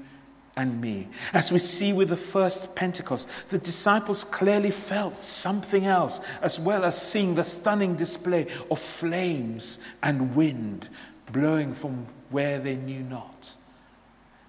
and 0.57 0.81
me. 0.81 1.07
As 1.33 1.51
we 1.51 1.59
see 1.59 1.93
with 1.93 2.09
the 2.09 2.17
first 2.17 2.75
Pentecost, 2.75 3.29
the 3.49 3.59
disciples 3.59 4.25
clearly 4.25 4.71
felt 4.71 5.15
something 5.15 5.85
else, 5.85 6.19
as 6.41 6.59
well 6.59 6.83
as 6.83 7.01
seeing 7.01 7.35
the 7.35 7.43
stunning 7.43 7.95
display 7.95 8.47
of 8.69 8.79
flames 8.79 9.79
and 10.03 10.35
wind 10.35 10.89
blowing 11.31 11.73
from 11.73 12.07
where 12.29 12.59
they 12.59 12.75
knew 12.75 13.01
not. 13.01 13.53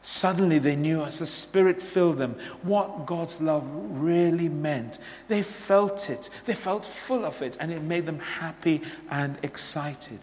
Suddenly 0.01 0.59
they 0.59 0.77
knew 0.77 1.03
as 1.03 1.19
the 1.19 1.27
Spirit 1.27 1.83
filled 1.83 2.19
them 2.19 2.37
what 2.63 3.05
God's 3.05 3.41
love 3.41 3.69
really 4.01 4.49
meant. 4.49 5.01
They 5.29 5.43
felt 5.43 6.09
it, 6.09 6.31
they 6.47 6.55
felt 6.55 6.87
full 6.87 7.25
of 7.25 7.43
it, 7.43 7.57
and 7.61 7.71
it 7.71 7.83
made 7.83 8.07
them 8.07 8.21
happy 8.21 8.83
and 9.11 9.37
excited. 9.43 10.21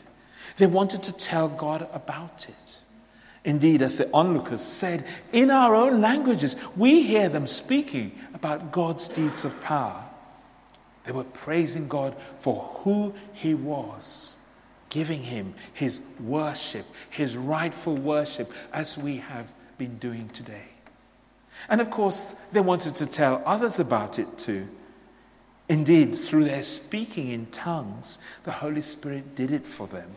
They 0.57 0.65
wanted 0.65 1.03
to 1.03 1.11
tell 1.11 1.49
God 1.49 1.87
about 1.93 2.49
it. 2.49 2.79
Indeed, 3.45 3.83
as 3.83 3.97
the 3.97 4.09
onlookers 4.11 4.61
said, 4.61 5.05
in 5.31 5.51
our 5.51 5.75
own 5.75 6.01
languages, 6.01 6.55
we 6.75 7.03
hear 7.03 7.29
them 7.29 7.45
speaking 7.45 8.11
about 8.33 8.71
God's 8.71 9.07
deeds 9.07 9.45
of 9.45 9.59
power. 9.61 10.03
They 11.05 11.11
were 11.11 11.23
praising 11.23 11.87
God 11.87 12.15
for 12.39 12.55
who 12.79 13.13
He 13.33 13.53
was, 13.53 14.37
giving 14.89 15.21
Him 15.21 15.53
His 15.73 15.99
worship, 16.19 16.87
His 17.11 17.37
rightful 17.37 17.95
worship, 17.95 18.51
as 18.73 18.97
we 18.97 19.17
have 19.17 19.47
been 19.77 19.99
doing 19.99 20.27
today. 20.29 20.65
And 21.69 21.81
of 21.81 21.91
course, 21.91 22.33
they 22.51 22.61
wanted 22.61 22.95
to 22.95 23.05
tell 23.05 23.43
others 23.45 23.77
about 23.79 24.17
it 24.17 24.39
too. 24.39 24.67
Indeed, 25.69 26.17
through 26.17 26.45
their 26.45 26.63
speaking 26.63 27.29
in 27.29 27.45
tongues, 27.47 28.17
the 28.43 28.51
Holy 28.51 28.81
Spirit 28.81 29.35
did 29.35 29.51
it 29.51 29.67
for 29.67 29.87
them. 29.87 30.09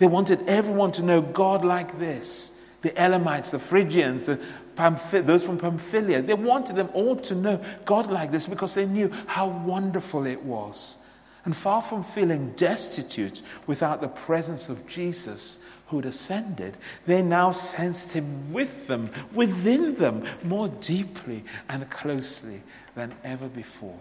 They 0.00 0.06
wanted 0.06 0.48
everyone 0.48 0.92
to 0.92 1.02
know 1.02 1.20
God 1.20 1.62
like 1.62 1.98
this. 1.98 2.52
The 2.80 2.98
Elamites, 2.98 3.50
the 3.50 3.58
Phrygians, 3.58 4.24
the 4.24 4.40
Pamph- 4.74 5.26
those 5.26 5.42
from 5.42 5.58
Pamphylia, 5.58 6.22
they 6.22 6.32
wanted 6.32 6.74
them 6.74 6.88
all 6.94 7.14
to 7.16 7.34
know 7.34 7.60
God 7.84 8.06
like 8.06 8.32
this 8.32 8.46
because 8.46 8.72
they 8.72 8.86
knew 8.86 9.12
how 9.26 9.48
wonderful 9.48 10.24
it 10.24 10.42
was. 10.42 10.96
And 11.44 11.54
far 11.54 11.82
from 11.82 12.02
feeling 12.02 12.52
destitute 12.52 13.42
without 13.66 14.00
the 14.00 14.08
presence 14.08 14.70
of 14.70 14.86
Jesus 14.86 15.58
who 15.88 15.96
had 15.96 16.06
ascended, 16.06 16.78
they 17.06 17.20
now 17.20 17.52
sensed 17.52 18.10
him 18.10 18.50
with 18.54 18.86
them, 18.86 19.10
within 19.34 19.96
them, 19.96 20.24
more 20.44 20.68
deeply 20.68 21.44
and 21.68 21.88
closely 21.90 22.62
than 22.94 23.12
ever 23.22 23.48
before 23.48 24.00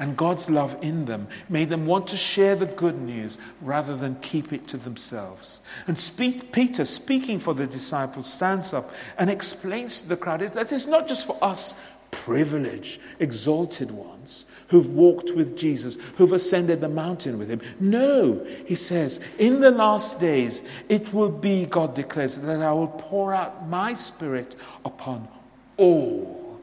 and 0.00 0.16
God's 0.16 0.50
love 0.50 0.76
in 0.80 1.04
them 1.04 1.28
made 1.48 1.68
them 1.68 1.86
want 1.86 2.08
to 2.08 2.16
share 2.16 2.56
the 2.56 2.66
good 2.66 3.00
news 3.00 3.38
rather 3.60 3.94
than 3.94 4.16
keep 4.16 4.52
it 4.52 4.66
to 4.68 4.78
themselves. 4.78 5.60
And 5.86 5.96
speak, 5.96 6.50
Peter, 6.50 6.84
speaking 6.84 7.38
for 7.38 7.54
the 7.54 7.66
disciples, 7.66 8.26
stands 8.26 8.72
up 8.72 8.92
and 9.18 9.30
explains 9.30 10.02
to 10.02 10.08
the 10.08 10.16
crowd 10.16 10.40
that 10.40 10.72
it's 10.72 10.86
not 10.86 11.06
just 11.06 11.26
for 11.26 11.36
us 11.42 11.74
privileged, 12.10 13.00
exalted 13.18 13.90
ones 13.90 14.46
who've 14.68 14.90
walked 14.90 15.32
with 15.32 15.56
Jesus, 15.56 15.96
who've 16.16 16.32
ascended 16.32 16.80
the 16.80 16.88
mountain 16.88 17.38
with 17.38 17.48
him. 17.48 17.60
No, 17.78 18.44
he 18.66 18.74
says, 18.74 19.20
in 19.38 19.60
the 19.60 19.70
last 19.70 20.18
days, 20.18 20.62
it 20.88 21.12
will 21.12 21.30
be, 21.30 21.66
God 21.66 21.94
declares, 21.94 22.36
that 22.36 22.62
I 22.62 22.72
will 22.72 22.88
pour 22.88 23.34
out 23.34 23.68
my 23.68 23.94
spirit 23.94 24.56
upon 24.84 25.28
all, 25.76 26.58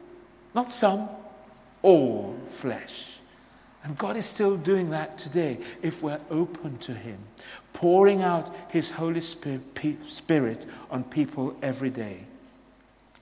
not 0.56 0.72
some, 0.72 1.08
all 1.84 2.36
flesh. 2.50 3.06
And 3.88 3.98
God 3.98 4.18
is 4.18 4.26
still 4.26 4.58
doing 4.58 4.90
that 4.90 5.18
today 5.18 5.60
if 5.82 6.04
we're 6.04 6.20
open 6.30 6.78
to 6.80 6.94
Him, 6.94 7.18
pouring 7.72 8.22
out 8.22 8.54
His 8.70 8.92
Holy 8.92 9.22
Spirit 9.22 10.66
on 10.92 11.06
people 11.06 11.56
every 11.62 11.90
day. 11.90 12.26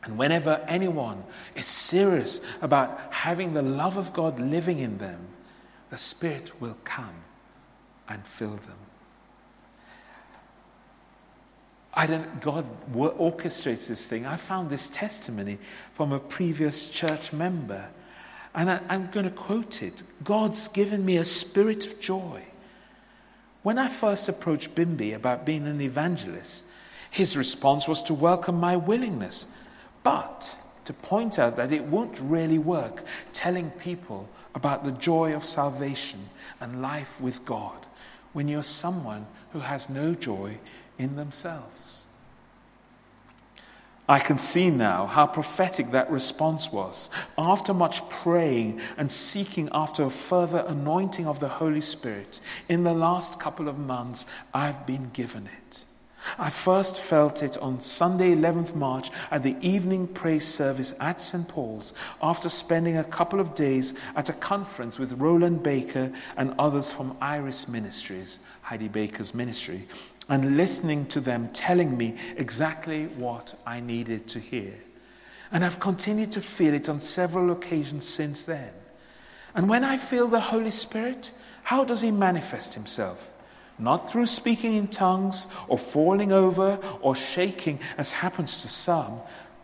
And 0.06 0.18
whenever 0.18 0.66
anyone 0.68 1.24
is 1.56 1.68
serious 1.68 2.42
about 2.64 3.00
having 3.12 3.54
the 3.54 3.62
love 3.62 3.98
of 3.98 4.12
God 4.12 4.40
living 4.40 4.80
in 4.80 4.98
them, 4.98 5.20
the 5.92 6.00
Spirit 6.00 6.60
will 6.60 6.78
come 6.84 7.14
and 8.10 8.26
fill 8.26 8.56
them. 8.56 8.80
I 11.94 12.08
don't, 12.08 12.42
God 12.42 12.66
orchestrates 12.92 13.88
this 13.88 14.08
thing. 14.08 14.26
I 14.26 14.36
found 14.36 14.72
this 14.72 14.90
testimony 14.90 15.60
from 15.94 16.12
a 16.12 16.20
previous 16.20 16.88
church 16.88 17.32
member, 17.34 17.86
and 18.56 18.72
I, 18.72 18.80
I'm 18.90 19.12
going 19.12 19.26
to 19.26 19.32
quote 19.32 19.84
it 19.84 20.02
God's 20.24 20.68
given 20.70 21.06
me 21.06 21.18
a 21.18 21.26
spirit 21.26 21.86
of 21.86 22.00
joy. 22.00 22.42
When 23.62 23.78
I 23.78 23.90
first 23.90 24.30
approached 24.30 24.76
Bimbi 24.76 25.14
about 25.14 25.46
being 25.46 25.68
an 25.68 25.82
evangelist, 25.82 26.64
his 27.12 27.36
response 27.36 27.88
was 27.88 28.02
to 28.04 28.14
welcome 28.14 28.60
my 28.60 28.78
willingness, 28.78 29.48
but 30.04 30.56
to 30.86 30.94
point 30.94 31.40
out 31.40 31.56
that 31.58 31.74
it 31.74 31.84
won't 31.84 32.20
really 32.20 32.60
work 32.60 33.04
telling 33.34 33.72
people 33.72 34.30
about 34.54 34.86
the 34.86 34.92
joy 34.92 35.34
of 35.34 35.46
salvation 35.46 36.30
and 36.62 36.82
life 36.82 37.20
with 37.20 37.44
God 37.44 37.86
when 38.34 38.48
you're 38.48 38.64
someone 38.64 39.26
who 39.52 39.60
has 39.60 39.90
no 39.90 40.14
joy 40.14 40.58
in 41.00 41.16
themselves. 41.16 41.95
I 44.08 44.20
can 44.20 44.38
see 44.38 44.70
now 44.70 45.08
how 45.08 45.26
prophetic 45.26 45.92
that 45.92 46.12
response 46.12 46.72
was. 46.72 47.10
After 47.38 47.74
much 47.74 48.08
praying 48.10 48.82
and 48.98 49.12
seeking 49.12 49.70
after 49.72 50.04
a 50.04 50.12
further 50.12 50.64
anointing 50.68 51.26
of 51.26 51.40
the 51.40 51.48
Holy 51.48 51.82
Spirit, 51.82 52.40
in 52.70 52.84
the 52.84 52.94
last 52.94 53.40
couple 53.40 53.68
of 53.68 53.80
months, 53.80 54.28
I've 54.54 54.86
been 54.86 55.10
given 55.12 55.48
it. 55.48 55.86
I 56.38 56.50
first 56.50 57.00
felt 57.00 57.44
it 57.44 57.58
on 57.58 57.82
Sunday, 57.82 58.34
11th 58.34 58.76
March, 58.76 59.12
at 59.32 59.44
the 59.44 59.56
evening 59.62 60.08
praise 60.08 60.46
service 60.46 60.94
at 61.00 61.22
St. 61.22 61.48
Paul's, 61.48 61.94
after 62.22 62.50
spending 62.50 62.98
a 62.98 63.04
couple 63.04 63.40
of 63.40 63.54
days 63.56 63.94
at 64.16 64.30
a 64.30 64.34
conference 64.34 64.98
with 64.98 65.14
Rolland 65.14 65.62
Baker 65.62 66.12
and 66.36 66.56
others 66.58 66.92
from 66.92 67.16
Iris 67.22 67.68
Ministries, 67.68 68.40
Heidi 68.62 68.88
Baker's 68.88 69.34
ministry, 69.34 69.88
and 70.28 70.58
listening 70.58 71.06
to 71.08 71.22
them 71.22 71.50
telling 71.50 71.98
me 71.98 72.16
exactly 72.38 73.06
what 73.08 73.54
I 73.66 73.80
needed 73.80 74.28
to 74.30 74.40
hear. 74.40 74.74
And 75.52 75.64
I've 75.64 75.80
continued 75.80 76.32
to 76.34 76.42
feel 76.42 76.74
it 76.74 76.90
on 76.90 77.00
several 77.00 77.52
occasions 77.52 78.08
since 78.08 78.46
then. 78.46 78.74
And 79.54 79.70
when 79.70 79.84
I 79.84 79.98
feel 79.98 80.28
the 80.28 80.40
Holy 80.40 80.72
Spirit, 80.72 81.32
how 81.64 81.86
does 81.86 82.02
He 82.02 82.12
manifest 82.12 82.74
Himself? 82.74 83.32
Not 83.78 84.10
through 84.10 84.26
speaking 84.26 84.76
in 84.76 84.88
tongues 84.88 85.48
or 85.68 85.78
falling 85.78 86.32
over 86.32 86.80
or 87.02 87.16
shaking, 87.16 87.80
as 87.98 88.12
happens 88.12 88.62
to 88.62 88.68
some, 88.68 89.20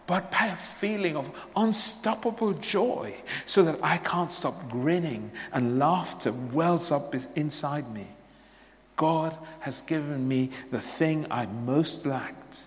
but 0.05 0.29
by 0.31 0.47
a 0.47 0.55
feeling 0.55 1.15
of 1.15 1.31
unstoppable 1.55 2.53
joy, 2.53 3.13
so 3.45 3.63
that 3.63 3.79
I 3.81 3.97
can't 3.97 4.31
stop 4.31 4.69
grinning 4.69 5.31
and 5.53 5.79
laughter 5.79 6.31
wells 6.31 6.91
up 6.91 7.15
inside 7.35 7.91
me. 7.93 8.07
God 9.01 9.35
has 9.61 9.81
given 9.81 10.27
me 10.27 10.51
the 10.69 10.79
thing 10.79 11.25
I 11.31 11.47
most 11.47 12.05
lacked 12.05 12.65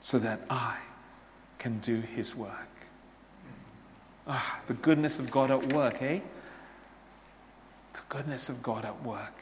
so 0.00 0.18
that 0.18 0.40
I 0.50 0.76
can 1.60 1.78
do 1.78 2.00
His 2.00 2.34
work. 2.34 2.50
Ah, 4.26 4.58
the 4.66 4.74
goodness 4.74 5.20
of 5.20 5.30
God 5.30 5.52
at 5.52 5.72
work, 5.72 6.02
eh? 6.02 6.18
The 7.92 8.00
goodness 8.08 8.48
of 8.48 8.60
God 8.64 8.84
at 8.84 9.00
work. 9.04 9.38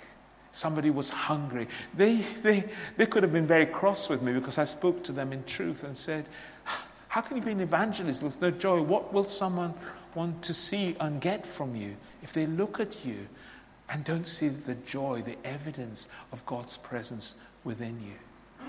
Somebody 0.52 0.90
was 0.90 1.08
hungry. 1.08 1.66
They, 1.94 2.16
they, 2.42 2.64
they 2.98 3.06
could 3.06 3.22
have 3.22 3.32
been 3.32 3.46
very 3.46 3.64
cross 3.64 4.10
with 4.10 4.20
me 4.20 4.34
because 4.34 4.58
I 4.58 4.64
spoke 4.64 5.02
to 5.04 5.12
them 5.12 5.32
in 5.32 5.42
truth 5.44 5.82
and 5.82 5.96
said, 5.96 6.26
How 7.08 7.22
can 7.22 7.38
you 7.38 7.42
be 7.42 7.52
an 7.52 7.60
evangelist 7.60 8.22
with 8.22 8.38
no 8.42 8.50
joy? 8.50 8.82
What 8.82 9.14
will 9.14 9.24
someone 9.24 9.72
want 10.14 10.42
to 10.42 10.52
see 10.52 10.94
and 11.00 11.22
get 11.22 11.46
from 11.46 11.74
you 11.74 11.96
if 12.22 12.34
they 12.34 12.44
look 12.44 12.80
at 12.80 13.02
you 13.02 13.26
and 13.90 14.04
don't 14.04 14.26
see 14.26 14.48
the 14.48 14.74
joy, 14.74 15.22
the 15.22 15.36
evidence 15.46 16.08
of 16.32 16.44
God's 16.46 16.76
presence 16.76 17.34
within 17.64 18.00
you. 18.00 18.66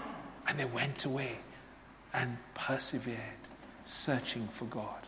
And 0.48 0.60
they 0.60 0.65
went 0.65 1.05
away 1.05 1.38
and 2.13 2.38
persevered, 2.53 3.17
searching 3.84 4.48
for 4.51 4.65
God, 4.65 5.07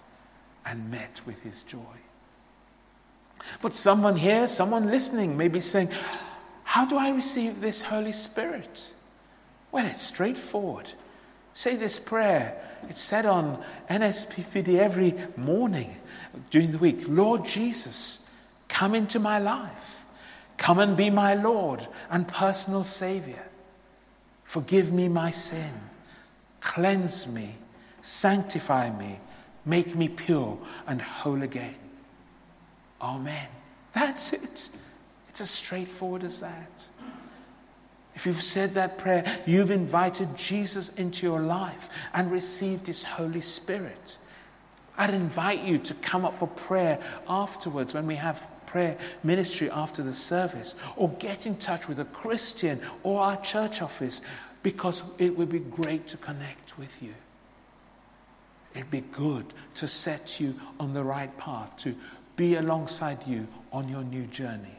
and 0.66 0.90
met 0.92 1.22
with 1.26 1.42
his 1.42 1.62
joy. 1.64 1.80
But 3.62 3.74
someone 3.74 4.16
here, 4.16 4.48
someone 4.48 4.90
listening, 4.90 5.38
may 5.38 5.48
be 5.48 5.62
saying, 5.62 5.90
How 6.64 6.86
do 6.86 6.98
I 6.98 7.10
receive 7.10 7.62
this 7.62 7.82
Holy 7.82 8.12
Spirit? 8.12 8.92
Well, 9.72 9.86
it's 9.86 10.02
straightforward. 10.02 10.92
Say 11.54 11.76
this 11.76 11.98
prayer. 11.98 12.62
It's 12.90 13.02
said 13.02 13.26
on 13.26 13.64
NSPPD 13.90 14.78
every 14.78 15.16
morning 15.36 15.96
during 16.50 16.72
the 16.72 16.78
week 16.78 17.04
Lord 17.08 17.46
Jesus, 17.46 18.20
come 18.68 18.94
into 18.94 19.20
my 19.20 19.40
life. 19.40 19.97
Come 20.58 20.80
and 20.80 20.98
be 20.98 21.10
my 21.10 21.36
Lord 21.36 21.88
and 22.10 22.28
personal 22.28 22.84
Savior. 22.84 23.44
Forgive 24.44 24.92
me 24.92 25.08
my 25.08 25.32
sin. 25.32 25.72
Cleanse 26.62 27.28
me. 27.28 27.56
Sanctify 28.02 28.98
me. 28.98 29.20
Make 29.66 29.96
me 29.96 30.08
pure 30.08 30.58
and 30.88 31.02
whole 31.02 31.44
again. 31.44 31.76
Amen. 33.02 33.48
That's 33.94 34.34
it. 34.34 34.70
It's 35.30 35.42
as 35.42 35.50
straightforward 35.50 36.24
as 36.24 36.40
that. 36.40 36.88
If 38.16 38.26
you've 38.26 38.42
said 38.42 38.74
that 38.74 38.98
prayer, 38.98 39.24
you've 39.46 39.70
invited 39.70 40.36
Jesus 40.36 40.90
into 40.96 41.28
your 41.28 41.42
life 41.42 41.90
and 42.14 42.32
received 42.32 42.88
His 42.88 43.04
Holy 43.04 43.42
Spirit. 43.42 44.18
I'd 44.98 45.14
invite 45.14 45.62
you 45.62 45.78
to 45.78 45.94
come 45.96 46.26
up 46.26 46.34
for 46.34 46.48
prayer 46.48 46.98
afterwards 47.30 47.94
when 47.94 48.08
we 48.08 48.16
have 48.16 48.44
prayer 48.68 48.98
ministry 49.24 49.72
after 49.72 50.04
the 50.04 50.14
service, 50.14 50.76
or 50.96 51.10
get 51.18 51.48
in 51.48 51.56
touch 51.58 51.88
with 51.88 52.00
a 52.00 52.06
Christian 52.06 52.80
or 53.02 53.22
our 53.22 53.42
church 53.42 53.82
office 53.82 54.22
because 54.62 55.02
it 55.18 55.36
would 55.36 55.50
be 55.50 55.60
great 55.60 56.06
to 56.08 56.18
connect 56.18 56.78
with 56.78 57.02
you. 57.02 57.14
It'd 58.76 58.92
be 58.92 59.02
good 59.02 59.46
to 59.76 59.88
set 59.88 60.40
you 60.40 60.54
on 60.80 60.94
the 60.94 61.04
right 61.04 61.36
path, 61.38 61.76
to 61.78 61.96
be 62.36 62.56
alongside 62.56 63.26
you 63.26 63.48
on 63.72 63.90
your 63.90 64.04
new 64.04 64.26
journey. 64.28 64.78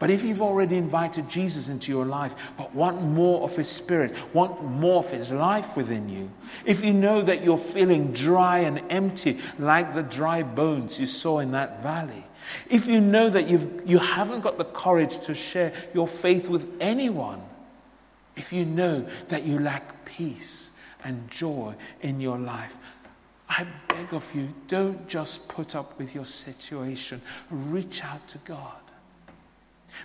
But 0.00 0.10
if 0.10 0.24
you've 0.24 0.40
already 0.40 0.78
invited 0.78 1.28
Jesus 1.28 1.68
into 1.68 1.92
your 1.92 2.06
life, 2.06 2.34
but 2.56 2.74
want 2.74 3.02
more 3.02 3.42
of 3.42 3.54
His 3.54 3.68
Spirit, 3.68 4.14
want 4.32 4.64
more 4.64 5.04
of 5.04 5.10
His 5.10 5.30
life 5.30 5.76
within 5.76 6.08
you, 6.08 6.30
if 6.64 6.82
you 6.82 6.94
know 6.94 7.20
that 7.20 7.44
you're 7.44 7.58
feeling 7.58 8.12
dry 8.12 8.60
and 8.60 8.82
empty 8.90 9.38
like 9.58 9.94
the 9.94 10.02
dry 10.02 10.42
bones 10.42 10.98
you 10.98 11.04
saw 11.04 11.40
in 11.40 11.50
that 11.52 11.82
valley, 11.82 12.24
if 12.68 12.86
you 12.86 13.00
know 13.00 13.30
that 13.30 13.48
you've, 13.48 13.82
you 13.86 13.98
haven't 13.98 14.40
got 14.40 14.58
the 14.58 14.64
courage 14.64 15.18
to 15.26 15.34
share 15.34 15.72
your 15.94 16.08
faith 16.08 16.48
with 16.48 16.68
anyone, 16.80 17.42
if 18.36 18.52
you 18.52 18.64
know 18.64 19.06
that 19.28 19.44
you 19.44 19.58
lack 19.58 20.04
peace 20.04 20.70
and 21.04 21.30
joy 21.30 21.74
in 22.02 22.20
your 22.20 22.38
life, 22.38 22.76
I 23.48 23.66
beg 23.88 24.14
of 24.14 24.32
you, 24.34 24.48
don't 24.68 25.08
just 25.08 25.48
put 25.48 25.74
up 25.74 25.98
with 25.98 26.14
your 26.14 26.24
situation. 26.24 27.20
Reach 27.50 28.04
out 28.04 28.26
to 28.28 28.38
God. 28.38 28.80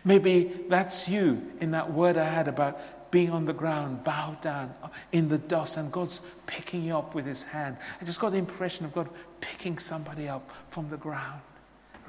Maybe 0.04 0.52
that's 0.68 1.08
you 1.08 1.52
in 1.62 1.72
that 1.72 1.92
word 1.92 2.18
I 2.18 2.28
had 2.28 2.48
about 2.48 2.80
being 3.12 3.30
on 3.30 3.46
the 3.46 3.54
ground, 3.54 4.04
bowed 4.04 4.42
down 4.42 4.74
in 5.12 5.30
the 5.30 5.38
dust, 5.38 5.78
and 5.78 5.92
God's 5.92 6.22
picking 6.48 6.84
you 6.84 6.98
up 6.98 7.16
with 7.16 7.26
his 7.26 7.44
hand. 7.44 7.78
I 8.02 8.06
just 8.06 8.20
got 8.20 8.32
the 8.32 8.38
impression 8.38 8.84
of 8.84 8.94
God 8.94 9.08
picking 9.40 9.78
somebody 9.78 10.28
up 10.28 10.50
from 10.72 10.90
the 10.90 10.98
ground. 10.98 11.42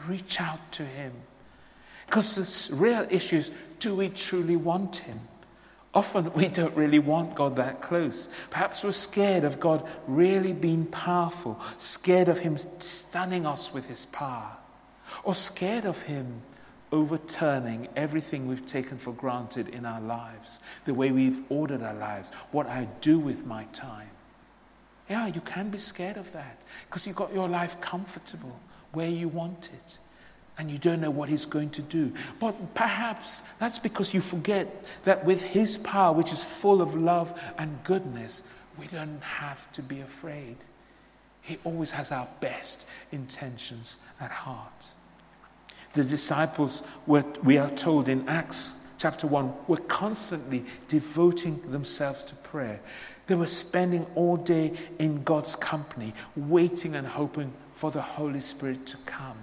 Reach 0.07 0.41
out 0.41 0.73
to 0.73 0.85
Him. 0.85 1.13
Because 2.07 2.69
the 2.69 2.77
real 2.77 3.07
issue 3.11 3.37
is 3.37 3.51
do 3.81 3.95
we 3.95 4.09
truly 4.09 4.57
want 4.57 4.97
Him? 4.99 5.21
Often 5.95 6.33
we 6.35 6.49
don't 6.49 6.77
really 6.77 6.99
want 6.99 7.35
God 7.35 7.57
that 7.57 7.81
close. 7.81 8.29
Perhaps 8.51 8.85
we're 8.85 8.93
scared 8.93 9.45
of 9.45 9.59
God 9.59 9.89
really 10.07 10.53
being 10.53 10.85
powerful, 10.87 11.59
scared 11.79 12.29
of 12.29 12.39
Him 12.39 12.59
stunning 12.79 13.47
us 13.47 13.73
with 13.73 13.89
His 13.89 14.07
power, 14.07 14.59
or 15.25 15.35
scared 15.35 15.87
of 15.87 16.01
Him 16.03 16.43
overturning 16.93 17.89
everything 17.97 18.47
we've 18.47 18.67
taken 18.67 18.99
for 18.99 19.13
granted 19.13 19.69
in 19.69 19.85
our 19.85 20.01
lives, 20.01 20.61
the 20.85 20.95
way 20.95 21.11
we've 21.11 21.43
ordered 21.49 21.83
our 21.83 21.95
lives, 21.95 22.31
what 22.53 22.67
I 22.67 22.87
do 23.01 23.19
with 23.19 23.45
my 23.47 23.65
time. 23.73 24.11
Yeah, 25.09 25.27
you 25.29 25.41
can 25.41 25.71
be 25.71 25.79
scared 25.79 26.17
of 26.17 26.31
that 26.33 26.61
because 26.89 27.07
you've 27.07 27.17
got 27.17 27.33
your 27.33 27.49
life 27.49 27.81
comfortable 27.81 28.59
where 28.97 29.09
you 29.11 29.29
want 29.29 29.69
it. 29.75 29.99
And 30.59 30.71
you 30.71 30.79
don't 30.79 31.03
know 31.03 31.11
what 31.11 31.29
he's 31.29 31.45
going 31.45 31.69
to 31.71 31.83
do. 31.83 32.11
But 32.41 32.75
perhaps 32.75 33.43
that's 33.61 33.79
because 33.79 34.15
you 34.15 34.23
forget 34.23 34.87
that 35.05 35.23
with 35.23 35.43
his 35.43 35.77
power, 35.77 36.15
which 36.15 36.33
is 36.33 36.43
full 36.43 36.81
of 36.81 36.95
love 36.95 37.39
and 37.59 37.79
goodness, 37.85 38.43
we 38.81 38.87
don't 38.87 39.23
have 39.23 39.71
to 39.73 39.83
be 39.83 40.01
afraid. 40.01 40.57
He 41.43 41.59
always 41.65 41.91
has 41.91 42.11
our 42.11 42.27
best 42.41 42.87
intentions 43.13 43.99
at 44.19 44.31
heart. 44.31 44.93
The 45.93 46.03
disciples, 46.03 46.83
were, 47.07 47.25
we 47.45 47.59
are 47.59 47.71
told 47.71 48.09
in 48.09 48.27
Acts 48.27 48.73
chapter 48.97 49.27
1, 49.27 49.53
were 49.69 49.77
constantly 49.77 50.65
devoting 50.89 51.61
themselves 51.71 52.23
to 52.25 52.35
prayer. 52.37 52.81
They 53.27 53.35
were 53.35 53.47
spending 53.47 54.07
all 54.15 54.39
day 54.39 54.73
in 54.99 55.23
God's 55.23 55.55
company, 55.55 56.15
waiting 56.35 56.97
and 56.97 57.07
hoping 57.07 57.53
for 57.77 57.91
the 57.91 58.01
Holy 58.01 58.41
Spirit 58.41 58.87
to 58.87 58.97
come. 59.05 59.37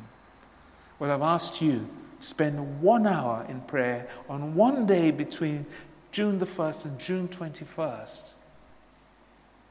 Well, 1.00 1.12
I've 1.12 1.22
asked 1.22 1.62
you 1.62 1.88
to 2.20 2.28
spend 2.28 2.82
one 2.82 3.06
hour 3.06 3.46
in 3.48 3.62
prayer 3.62 4.08
on 4.28 4.56
one 4.56 4.88
day 4.88 5.12
between 5.12 5.66
June 6.12 6.40
the 6.40 6.46
1st 6.46 6.86
and 6.86 7.00
June 7.00 7.28
21st. 7.28 8.34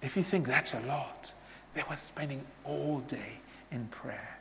If 0.01 0.17
you 0.17 0.23
think 0.23 0.47
that's 0.47 0.75
a 0.75 0.81
lot, 0.81 1.35
they 1.75 1.83
were 1.91 1.97
spending 1.97 2.41
all 2.65 3.01
day 3.09 3.41
in 3.73 3.87
prayer. 3.89 4.39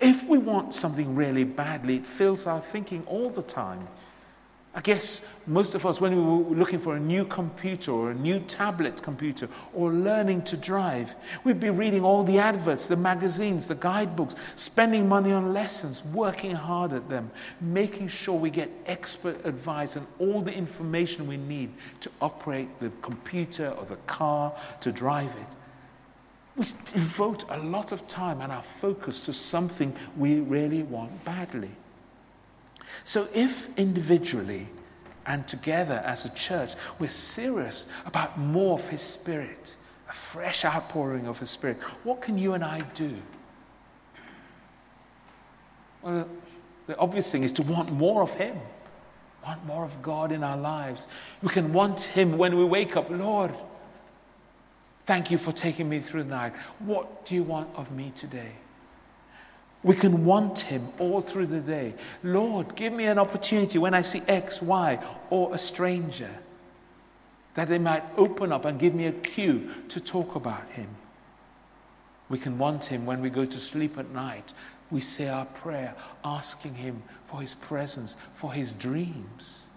If 0.00 0.24
we 0.24 0.38
want 0.38 0.74
something 0.74 1.16
really 1.16 1.44
badly, 1.44 1.96
it 1.96 2.06
fills 2.06 2.46
our 2.46 2.60
thinking 2.60 3.02
all 3.06 3.30
the 3.30 3.42
time. 3.42 3.86
I 4.76 4.82
guess 4.82 5.26
most 5.46 5.74
of 5.74 5.86
us, 5.86 6.02
when 6.02 6.14
we 6.14 6.22
were 6.22 6.54
looking 6.54 6.78
for 6.78 6.96
a 6.96 7.00
new 7.00 7.24
computer 7.24 7.92
or 7.92 8.10
a 8.10 8.14
new 8.14 8.40
tablet 8.40 9.02
computer 9.02 9.48
or 9.72 9.90
learning 9.90 10.42
to 10.42 10.56
drive, 10.58 11.14
we'd 11.44 11.58
be 11.58 11.70
reading 11.70 12.04
all 12.04 12.22
the 12.22 12.38
adverts, 12.38 12.86
the 12.86 12.94
magazines, 12.94 13.66
the 13.66 13.74
guidebooks, 13.74 14.36
spending 14.56 15.08
money 15.08 15.32
on 15.32 15.54
lessons, 15.54 16.04
working 16.12 16.50
hard 16.50 16.92
at 16.92 17.08
them, 17.08 17.30
making 17.62 18.08
sure 18.08 18.38
we 18.38 18.50
get 18.50 18.70
expert 18.84 19.42
advice 19.46 19.96
and 19.96 20.06
all 20.18 20.42
the 20.42 20.52
information 20.52 21.26
we 21.26 21.38
need 21.38 21.72
to 22.00 22.10
operate 22.20 22.68
the 22.78 22.90
computer 23.00 23.70
or 23.78 23.86
the 23.86 23.96
car 24.06 24.52
to 24.82 24.92
drive 24.92 25.30
it. 25.30 25.56
We 26.54 26.66
devote 26.92 27.46
a 27.48 27.58
lot 27.60 27.92
of 27.92 28.06
time 28.08 28.42
and 28.42 28.52
our 28.52 28.62
focus 28.62 29.20
to 29.20 29.32
something 29.32 29.96
we 30.18 30.40
really 30.40 30.82
want 30.82 31.24
badly. 31.24 31.70
So, 33.04 33.28
if 33.34 33.68
individually 33.76 34.68
and 35.26 35.46
together 35.48 36.02
as 36.04 36.24
a 36.24 36.30
church 36.30 36.74
we're 36.98 37.10
serious 37.10 37.86
about 38.04 38.38
more 38.38 38.78
of 38.78 38.88
His 38.88 39.02
Spirit, 39.02 39.76
a 40.08 40.12
fresh 40.12 40.64
outpouring 40.64 41.26
of 41.26 41.38
His 41.38 41.50
Spirit, 41.50 41.78
what 42.04 42.22
can 42.22 42.38
you 42.38 42.54
and 42.54 42.64
I 42.64 42.80
do? 42.94 43.14
Well, 46.02 46.28
the 46.86 46.96
obvious 46.98 47.30
thing 47.32 47.42
is 47.42 47.52
to 47.52 47.62
want 47.62 47.90
more 47.92 48.22
of 48.22 48.34
Him, 48.34 48.56
want 49.44 49.64
more 49.66 49.84
of 49.84 50.02
God 50.02 50.30
in 50.30 50.44
our 50.44 50.56
lives. 50.56 51.08
We 51.42 51.48
can 51.48 51.72
want 51.72 52.02
Him 52.02 52.38
when 52.38 52.56
we 52.56 52.64
wake 52.64 52.96
up. 52.96 53.10
Lord, 53.10 53.52
thank 55.06 55.30
you 55.30 55.38
for 55.38 55.52
taking 55.52 55.88
me 55.88 56.00
through 56.00 56.24
the 56.24 56.30
night. 56.30 56.52
What 56.78 57.26
do 57.26 57.34
you 57.34 57.42
want 57.42 57.68
of 57.74 57.90
me 57.90 58.12
today? 58.14 58.52
We 59.86 59.94
can 59.94 60.24
want 60.24 60.58
Him 60.58 60.88
all 60.98 61.20
through 61.20 61.46
the 61.46 61.60
day. 61.60 61.94
Lord, 62.24 62.74
give 62.74 62.92
me 62.92 63.04
an 63.04 63.20
opportunity 63.20 63.78
when 63.78 63.94
I 63.94 64.02
see 64.02 64.20
X, 64.26 64.60
Y, 64.60 64.98
or 65.30 65.54
a 65.54 65.58
stranger, 65.58 66.28
that 67.54 67.68
they 67.68 67.78
might 67.78 68.02
open 68.16 68.50
up 68.50 68.64
and 68.64 68.80
give 68.80 68.96
me 68.96 69.06
a 69.06 69.12
cue 69.12 69.70
to 69.90 70.00
talk 70.00 70.34
about 70.34 70.68
Him. 70.70 70.88
We 72.28 72.36
can 72.36 72.58
want 72.58 72.84
Him 72.84 73.06
when 73.06 73.22
we 73.22 73.30
go 73.30 73.44
to 73.44 73.60
sleep 73.60 73.96
at 73.96 74.10
night. 74.10 74.52
We 74.90 75.00
say 75.00 75.28
our 75.28 75.46
prayer, 75.46 75.94
asking 76.24 76.74
Him 76.74 77.00
for 77.26 77.40
His 77.40 77.54
presence, 77.54 78.16
for 78.34 78.52
His 78.52 78.72
dreams, 78.72 79.68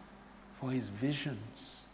for 0.59 0.71
His 0.71 0.87
visions. 0.89 1.85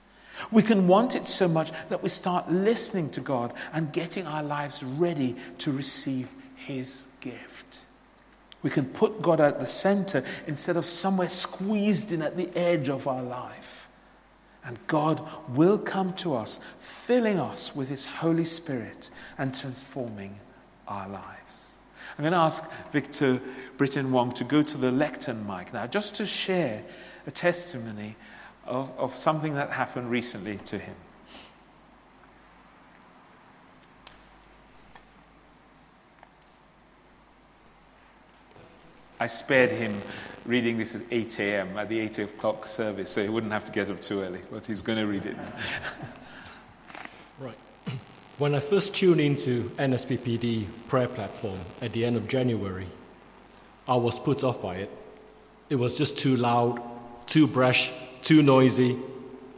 We 0.54 0.64
can 0.64 0.88
want 0.88 1.18
it 1.18 1.28
so 1.28 1.50
much 1.50 1.74
that 1.90 2.02
we 2.02 2.08
start 2.08 2.50
listening 2.50 3.10
to 3.10 3.20
God 3.20 3.54
and 3.74 3.92
getting 3.92 4.26
our 4.26 4.44
lives 4.44 4.82
ready 4.84 5.36
to 5.58 5.74
receive 5.74 6.30
His 6.56 7.04
gift. 7.20 7.82
We 8.66 8.72
can 8.72 8.88
put 8.88 9.22
God 9.22 9.40
at 9.40 9.60
the 9.60 9.68
center 9.68 10.24
instead 10.48 10.76
of 10.76 10.88
somewhere 10.88 11.30
squeezed 11.30 12.12
in 12.12 12.24
at 12.24 12.36
the 12.36 12.50
edge 12.58 12.90
of 12.90 13.08
our 13.08 13.22
life. 13.22 13.88
And 14.64 14.80
God 14.88 15.22
will 15.50 15.78
come 15.78 16.14
to 16.14 16.34
us, 16.34 16.60
filling 16.80 17.40
us 17.40 17.76
with 17.76 17.90
His 17.90 18.08
Holy 18.08 18.44
Spirit 18.44 19.12
and 19.38 19.54
transforming 19.54 20.40
our 20.88 21.08
lives. 21.08 21.74
I'm 22.18 22.24
going 22.24 22.32
to 22.32 22.40
ask 22.40 22.68
Victor 22.90 23.40
Britton 23.78 24.12
Wong 24.12 24.34
to 24.34 24.44
go 24.44 24.64
to 24.64 24.78
the 24.80 24.92
lectern 24.92 25.46
mic 25.46 25.72
now, 25.72 25.86
just 25.86 26.16
to 26.16 26.26
share 26.26 26.82
a 27.28 27.32
testimony 27.32 28.16
of, 28.66 28.90
of 28.98 29.16
something 29.16 29.54
that 29.54 29.70
happened 29.70 30.10
recently 30.10 30.58
to 30.66 30.80
him. 30.80 30.96
I 39.20 39.28
spared 39.28 39.72
him 39.72 39.96
reading 40.46 40.78
this 40.78 40.94
at 40.96 41.02
8 41.10 41.40
a.m. 41.40 41.78
at 41.78 41.90
the 41.90 42.00
8 42.00 42.20
o'clock 42.20 42.68
service, 42.68 43.10
so 43.10 43.24
he 43.24 43.30
wouldn't 43.30 43.54
have 43.54 43.64
to 43.66 43.72
get 43.72 43.90
up 43.90 44.02
too 44.02 44.22
early, 44.22 44.42
but 44.52 44.66
he's 44.66 44.82
going 44.82 44.98
to 45.00 45.06
read 45.06 45.26
it 45.26 45.38
now. 45.38 45.54
right. 47.40 47.58
When 48.38 48.54
I 48.54 48.60
first 48.60 48.94
tuned 48.94 49.22
into 49.22 49.70
NSPPD 49.78 50.68
prayer 50.90 51.08
platform 51.08 51.58
at 51.82 51.94
the 51.94 52.04
end 52.04 52.18
of 52.18 52.28
January, 52.28 52.88
I 53.88 53.96
was 53.96 54.20
put 54.20 54.44
off 54.44 54.62
by 54.62 54.76
it. 54.76 54.92
It 55.70 55.76
was 55.76 55.98
just 55.98 56.18
too 56.18 56.36
loud, 56.36 56.82
too 57.28 57.48
brash, 57.48 57.94
too 58.22 58.44
noisy. 58.44 58.98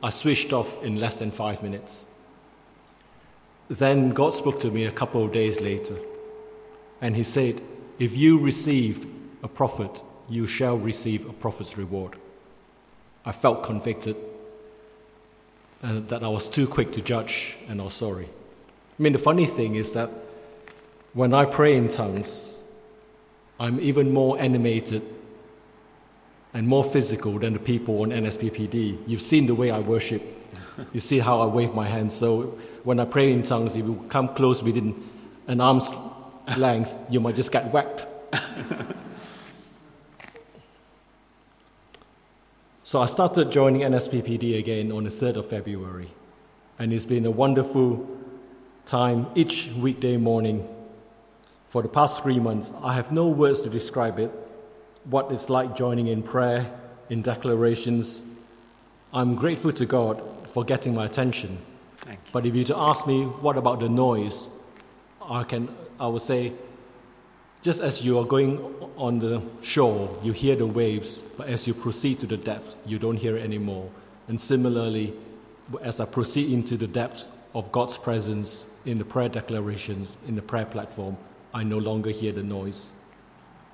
I 0.03 0.11
switched 0.11 0.53
off 0.53 0.83
in 0.83 0.99
less 0.99 1.15
than 1.15 1.31
five 1.31 1.63
minutes. 1.63 2.05
Then 3.67 4.11
God 4.11 4.31
spoke 4.31 4.59
to 4.59 4.69
me 4.69 4.85
a 4.85 4.91
couple 4.91 5.25
of 5.25 5.31
days 5.31 5.59
later, 5.59 5.97
and 7.01 7.15
He 7.15 7.23
said, 7.23 7.61
If 7.97 8.15
you 8.15 8.39
receive 8.39 9.16
a 9.43 9.47
prophet, 9.47 10.01
you 10.29 10.47
shall 10.47 10.77
receive 10.77 11.27
a 11.27 11.33
prophet's 11.33 11.77
reward. 11.77 12.15
I 13.25 13.31
felt 13.31 13.63
convicted 13.63 14.15
and 15.81 16.09
that 16.09 16.23
I 16.23 16.27
was 16.27 16.47
too 16.47 16.67
quick 16.67 16.91
to 16.93 17.01
judge, 17.01 17.57
and 17.67 17.79
I 17.79 17.85
was 17.85 17.93
sorry. 17.93 18.25
I 18.25 19.03
mean, 19.03 19.13
the 19.13 19.19
funny 19.19 19.45
thing 19.45 19.75
is 19.75 19.93
that 19.93 20.09
when 21.13 21.33
I 21.33 21.45
pray 21.45 21.75
in 21.75 21.89
tongues, 21.89 22.57
I'm 23.59 23.79
even 23.79 24.13
more 24.13 24.39
animated 24.39 25.03
and 26.53 26.67
more 26.67 26.83
physical 26.83 27.37
than 27.39 27.53
the 27.53 27.59
people 27.59 28.01
on 28.01 28.09
NSPPD. 28.09 29.03
You've 29.07 29.21
seen 29.21 29.45
the 29.45 29.55
way 29.55 29.69
I 29.69 29.79
worship. 29.79 30.21
You 30.93 30.99
see 30.99 31.19
how 31.19 31.41
I 31.41 31.45
wave 31.45 31.73
my 31.73 31.87
hands. 31.87 32.15
So 32.15 32.57
when 32.83 32.99
I 32.99 33.05
pray 33.05 33.31
in 33.31 33.43
tongues, 33.43 33.75
if 33.75 33.85
you 33.85 34.03
come 34.09 34.29
close 34.29 34.63
within 34.63 35.09
an 35.47 35.61
arm's 35.61 35.91
length, 36.57 36.93
you 37.09 37.19
might 37.19 37.35
just 37.35 37.51
get 37.51 37.71
whacked. 37.71 38.07
So 42.87 43.01
I 43.01 43.05
started 43.05 43.51
joining 43.51 43.81
NSPPD 43.81 44.57
again 44.57 44.93
on 44.93 45.03
the 45.03 45.09
3rd 45.09 45.35
of 45.35 45.49
February, 45.49 46.09
and 46.79 46.93
it's 46.93 47.03
been 47.03 47.25
a 47.25 47.29
wonderful 47.29 48.07
time 48.85 49.27
each 49.35 49.67
weekday 49.77 50.15
morning. 50.15 50.65
For 51.67 51.81
the 51.81 51.89
past 51.89 52.23
three 52.23 52.39
months, 52.39 52.71
I 52.81 52.93
have 52.93 53.11
no 53.11 53.27
words 53.27 53.59
to 53.63 53.69
describe 53.69 54.19
it, 54.19 54.31
what 55.03 55.29
it's 55.33 55.49
like 55.49 55.75
joining 55.75 56.07
in 56.07 56.23
prayer, 56.23 56.71
in 57.09 57.21
declarations. 57.21 58.23
I'm 59.11 59.35
grateful 59.35 59.73
to 59.73 59.85
God 59.85 60.23
for 60.47 60.63
getting 60.63 60.95
my 60.95 61.07
attention. 61.07 61.57
But 62.31 62.45
if 62.45 62.55
you 62.55 62.63
to 62.63 62.77
ask 62.77 63.05
me 63.05 63.25
what 63.25 63.57
about 63.57 63.81
the 63.81 63.89
noise, 63.89 64.47
I 65.21 65.43
can 65.43 65.75
I 65.99 66.07
would 66.07 66.21
say 66.21 66.53
just 67.61 67.81
as 67.81 68.05
you 68.05 68.19
are 68.19 68.25
going 68.25 68.59
on 68.97 69.19
the 69.19 69.41
shore, 69.61 70.17
you 70.23 70.31
hear 70.31 70.55
the 70.55 70.67
waves, 70.67 71.21
but 71.37 71.47
as 71.47 71.67
you 71.67 71.73
proceed 71.73 72.19
to 72.19 72.27
the 72.27 72.37
depth, 72.37 72.75
you 72.85 72.99
don't 72.99 73.17
hear 73.17 73.37
it 73.37 73.43
anymore. 73.43 73.89
And 74.27 74.39
similarly, 74.39 75.13
as 75.81 75.99
I 75.99 76.05
proceed 76.05 76.51
into 76.51 76.77
the 76.77 76.87
depth 76.87 77.25
of 77.53 77.71
God's 77.71 77.97
presence 77.97 78.67
in 78.85 78.97
the 78.97 79.05
prayer 79.05 79.29
declarations, 79.29 80.17
in 80.27 80.35
the 80.35 80.41
prayer 80.41 80.65
platform, 80.65 81.17
I 81.53 81.63
no 81.63 81.77
longer 81.77 82.11
hear 82.11 82.31
the 82.31 82.43
noise. 82.43 82.91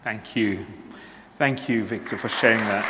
Thank 0.03 0.35
you. 0.35 0.65
Thank 1.37 1.67
you, 1.67 1.83
Victor, 1.83 2.17
for 2.17 2.29
sharing 2.29 2.59
that. 2.59 2.85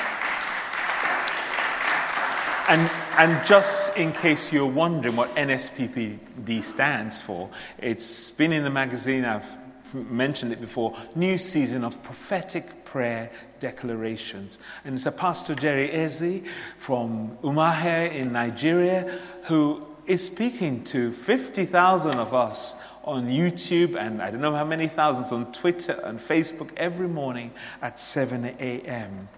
And, 2.69 2.89
and 3.17 3.45
just 3.45 3.95
in 3.97 4.13
case 4.13 4.53
you're 4.53 4.65
wondering 4.65 5.15
what 5.15 5.35
NSPPD 5.35 6.63
stands 6.63 7.21
for, 7.21 7.49
it's 7.77 8.31
been 8.31 8.53
in 8.53 8.63
the 8.63 8.69
magazine. 8.69 9.25
I've 9.25 9.57
mentioned 9.93 10.51
it 10.51 10.61
before, 10.61 10.95
new 11.15 11.37
season 11.37 11.83
of 11.83 12.01
prophetic 12.03 12.85
prayer 12.85 13.31
declarations. 13.59 14.59
And 14.85 14.95
it's 14.95 15.05
a 15.05 15.11
Pastor 15.11 15.55
Jerry 15.55 15.91
Eze 15.91 16.43
from 16.77 17.37
Umuahia 17.43 18.13
in 18.13 18.31
Nigeria 18.31 19.19
who 19.43 19.85
is 20.05 20.23
speaking 20.23 20.83
to 20.83 21.11
50,000 21.11 22.15
of 22.19 22.33
us 22.33 22.75
on 23.03 23.27
YouTube 23.27 23.95
and 23.95 24.21
I 24.21 24.31
don't 24.31 24.41
know 24.41 24.55
how 24.55 24.65
many 24.65 24.87
thousands 24.87 25.31
on 25.31 25.51
Twitter 25.51 25.99
and 26.03 26.19
Facebook 26.19 26.71
every 26.77 27.07
morning 27.07 27.51
at 27.81 27.99
7 27.99 28.45
a.m. 28.59 29.29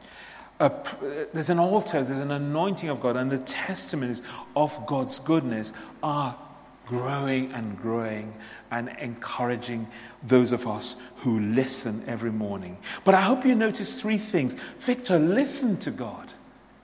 There's 1.34 1.50
an 1.50 1.60
altar, 1.60 2.04
there's 2.04 2.20
an 2.20 2.32
anointing 2.32 2.89
of 2.89 3.02
God, 3.02 3.18
and 3.18 3.30
the 3.30 3.39
testimonies 3.39 4.24
of 4.56 4.86
God's 4.86 5.20
goodness 5.20 5.74
are 6.02 6.38
growing 6.86 7.52
and 7.54 7.80
growing 7.82 8.34
and 8.71 8.89
encouraging 9.00 9.88
those 10.24 10.52
of 10.52 10.67
us 10.67 10.95
who 11.17 11.39
listen 11.39 12.04
every 12.08 12.32
morning. 12.32 12.78
But 13.04 13.15
I 13.15 13.21
hope 13.21 13.45
you 13.45 13.56
notice 13.56 14.00
three 14.00 14.17
things. 14.17 14.56
Victor 14.80 15.19
listened 15.19 15.82
to 15.82 15.91
God. 15.91 16.34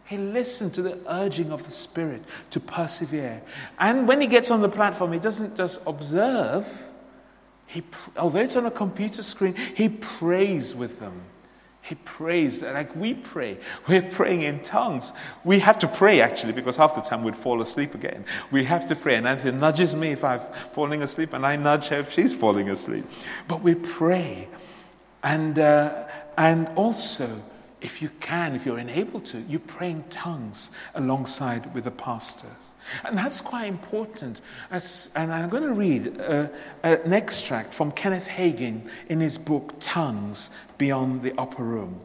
He 0.06 0.18
listened 0.18 0.74
to 0.74 0.82
the 0.82 0.98
urging 1.08 1.52
of 1.52 1.64
the 1.64 1.72
Spirit 1.72 2.24
to 2.50 2.60
persevere. 2.60 3.42
And 3.80 4.08
when 4.08 4.20
he 4.20 4.28
gets 4.28 4.52
on 4.52 4.62
the 4.62 4.70
platform, 4.70 5.14
he 5.14 5.20
doesn't 5.20 5.56
just 5.56 5.82
observe, 5.88 6.68
he, 7.66 7.82
although 8.18 8.40
it's 8.40 8.58
on 8.58 8.66
a 8.66 8.72
computer 8.72 9.24
screen, 9.24 9.56
he 9.56 9.88
prays 9.88 10.76
with 10.76 11.00
them. 11.00 11.22
He 11.84 11.96
prays 11.96 12.62
like 12.62 12.96
we 12.96 13.15
pray. 13.15 13.58
We're 13.88 14.04
praying 14.04 14.44
in 14.44 14.62
tongues. 14.62 15.13
We 15.44 15.60
have 15.60 15.80
to 15.80 15.88
pray 15.88 16.22
actually 16.22 16.54
because 16.54 16.78
half 16.78 16.94
the 16.94 17.02
time 17.02 17.24
we'd 17.24 17.36
fall 17.36 17.60
asleep 17.62 17.96
again. 17.96 18.24
We 18.52 18.63
have 18.65 18.86
to 18.86 18.96
pray. 18.96 19.15
And 19.15 19.28
Anthony 19.28 19.58
nudges 19.58 19.96
me 19.96 20.12
if 20.12 20.24
I'm 20.24 20.41
falling 20.74 21.02
asleep, 21.02 21.34
and 21.34 21.46
I 21.46 21.56
nudge 21.56 21.88
her 21.88 22.00
if 22.00 22.12
she's 22.12 22.34
falling 22.34 22.70
asleep. 22.70 23.06
But 23.48 23.62
we 23.63 23.76
pray. 23.76 24.48
And, 25.24 25.58
uh, 25.58 26.08
and 26.38 26.67
also, 26.76 27.41
if 27.82 28.02
you 28.02 28.10
can, 28.20 28.56
if 28.56 28.65
you're 28.65 28.80
enabled 28.80 29.26
to, 29.26 29.39
you 29.41 29.58
pray 29.58 29.91
in 29.91 30.04
tongues 30.04 30.72
alongside 30.94 31.74
with 31.74 31.84
the 31.86 31.91
pastors. 31.91 32.72
And 33.04 33.17
that's 33.17 33.41
quite 33.41 33.67
important. 33.67 34.41
As, 34.70 35.12
and 35.15 35.34
I'm 35.34 35.50
going 35.50 35.63
to 35.63 35.74
read 35.74 36.20
uh, 36.22 36.48
an 36.84 37.12
extract 37.12 37.74
from 37.74 37.91
Kenneth 37.91 38.28
Hagin 38.28 38.89
in 39.10 39.20
his 39.20 39.38
book 39.38 39.74
Tongues 39.80 40.52
Beyond 40.78 41.24
the 41.24 41.38
Upper 41.39 41.63
Room. 41.63 42.00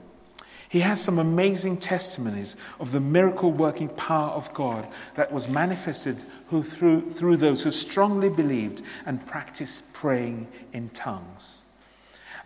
He 0.69 0.81
has 0.81 1.01
some 1.01 1.19
amazing 1.19 1.77
testimonies 1.77 2.57
of 2.81 2.91
the 2.91 3.01
miracle 3.01 3.53
working 3.53 3.89
power 3.91 4.31
of 4.31 4.53
God 4.53 4.87
that 5.15 5.31
was 5.31 5.49
manifested 5.49 6.17
who, 6.49 6.63
through, 6.63 7.13
through 7.13 7.37
those 7.37 7.63
who 7.63 7.71
strongly 7.71 8.29
believed 8.29 8.83
and 9.05 9.25
practiced 9.27 9.93
praying 9.93 10.49
in 10.73 10.89
tongues. 10.91 11.63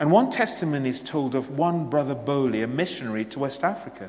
And 0.00 0.10
one 0.10 0.30
testimony 0.30 0.88
is 0.88 1.00
told 1.00 1.34
of 1.34 1.58
one 1.58 1.90
brother 1.90 2.14
Bowley, 2.14 2.62
a 2.62 2.66
missionary 2.66 3.26
to 3.26 3.38
West 3.40 3.62
Africa. 3.62 4.08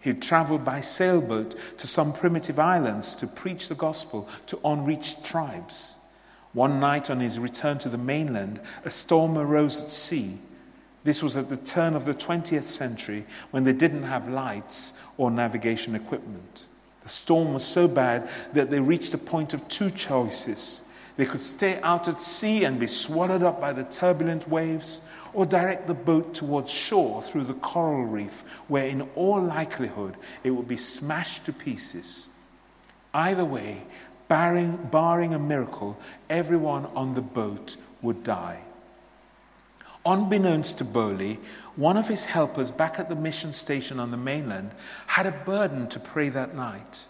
He 0.00 0.12
traveled 0.12 0.64
by 0.64 0.80
sailboat 0.80 1.54
to 1.78 1.86
some 1.86 2.12
primitive 2.12 2.58
islands 2.58 3.14
to 3.14 3.28
preach 3.28 3.68
the 3.68 3.76
gospel 3.76 4.28
to 4.48 4.58
unreached 4.64 5.22
tribes. 5.22 5.94
One 6.52 6.80
night 6.80 7.10
on 7.10 7.20
his 7.20 7.38
return 7.38 7.78
to 7.78 7.88
the 7.88 7.96
mainland, 7.96 8.60
a 8.84 8.90
storm 8.90 9.38
arose 9.38 9.80
at 9.80 9.90
sea. 9.92 10.36
This 11.04 11.22
was 11.22 11.36
at 11.36 11.48
the 11.48 11.56
turn 11.56 11.94
of 11.94 12.06
the 12.06 12.14
20th 12.14 12.64
century 12.64 13.24
when 13.52 13.62
they 13.62 13.72
didn't 13.72 14.02
have 14.02 14.28
lights 14.28 14.94
or 15.16 15.30
navigation 15.30 15.94
equipment. 15.94 16.66
The 17.04 17.08
storm 17.08 17.54
was 17.54 17.64
so 17.64 17.86
bad 17.86 18.28
that 18.52 18.68
they 18.68 18.80
reached 18.80 19.14
a 19.14 19.18
point 19.18 19.54
of 19.54 19.66
two 19.68 19.92
choices. 19.92 20.82
They 21.16 21.26
could 21.26 21.42
stay 21.42 21.80
out 21.82 22.08
at 22.08 22.18
sea 22.18 22.64
and 22.64 22.80
be 22.80 22.86
swallowed 22.86 23.42
up 23.42 23.60
by 23.60 23.72
the 23.72 23.84
turbulent 23.84 24.48
waves, 24.48 25.00
or 25.32 25.46
direct 25.46 25.86
the 25.86 25.94
boat 25.94 26.34
towards 26.34 26.70
shore 26.70 27.22
through 27.22 27.44
the 27.44 27.54
coral 27.54 28.04
reef, 28.04 28.44
where 28.68 28.86
in 28.86 29.08
all 29.14 29.40
likelihood 29.40 30.16
it 30.44 30.50
would 30.50 30.68
be 30.68 30.76
smashed 30.76 31.44
to 31.46 31.52
pieces. 31.52 32.28
Either 33.14 33.44
way, 33.44 33.82
barring, 34.28 34.76
barring 34.76 35.34
a 35.34 35.38
miracle, 35.38 35.98
everyone 36.28 36.86
on 36.94 37.14
the 37.14 37.20
boat 37.20 37.76
would 38.02 38.22
die. 38.24 38.60
Unbeknownst 40.06 40.78
to 40.78 40.84
Bowley, 40.84 41.38
one 41.76 41.96
of 41.96 42.08
his 42.08 42.24
helpers 42.24 42.70
back 42.70 42.98
at 42.98 43.08
the 43.08 43.14
mission 43.14 43.52
station 43.52 44.00
on 44.00 44.10
the 44.10 44.16
mainland 44.16 44.70
had 45.06 45.26
a 45.26 45.32
burden 45.32 45.88
to 45.88 46.00
pray 46.00 46.30
that 46.30 46.54
night. 46.54 47.06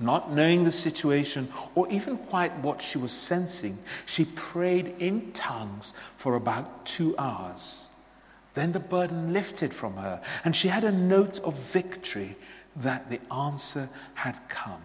Not 0.00 0.32
knowing 0.32 0.64
the 0.64 0.72
situation 0.72 1.48
or 1.74 1.88
even 1.88 2.18
quite 2.18 2.56
what 2.58 2.82
she 2.82 2.98
was 2.98 3.12
sensing, 3.12 3.78
she 4.06 4.24
prayed 4.24 4.96
in 4.98 5.32
tongues 5.32 5.94
for 6.16 6.34
about 6.34 6.84
two 6.84 7.16
hours. 7.16 7.84
Then 8.54 8.72
the 8.72 8.80
burden 8.80 9.32
lifted 9.32 9.72
from 9.72 9.96
her, 9.96 10.20
and 10.44 10.54
she 10.54 10.68
had 10.68 10.84
a 10.84 10.92
note 10.92 11.40
of 11.40 11.54
victory 11.54 12.36
that 12.76 13.10
the 13.10 13.20
answer 13.32 13.88
had 14.14 14.36
come. 14.48 14.82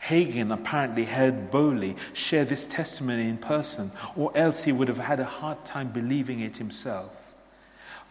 Hagin 0.00 0.52
apparently 0.52 1.04
heard 1.04 1.50
Bowley 1.50 1.96
share 2.12 2.44
this 2.44 2.66
testimony 2.66 3.28
in 3.28 3.38
person, 3.38 3.92
or 4.16 4.36
else 4.36 4.62
he 4.62 4.72
would 4.72 4.88
have 4.88 4.98
had 4.98 5.20
a 5.20 5.24
hard 5.24 5.64
time 5.64 5.88
believing 5.88 6.40
it 6.40 6.56
himself. 6.56 7.21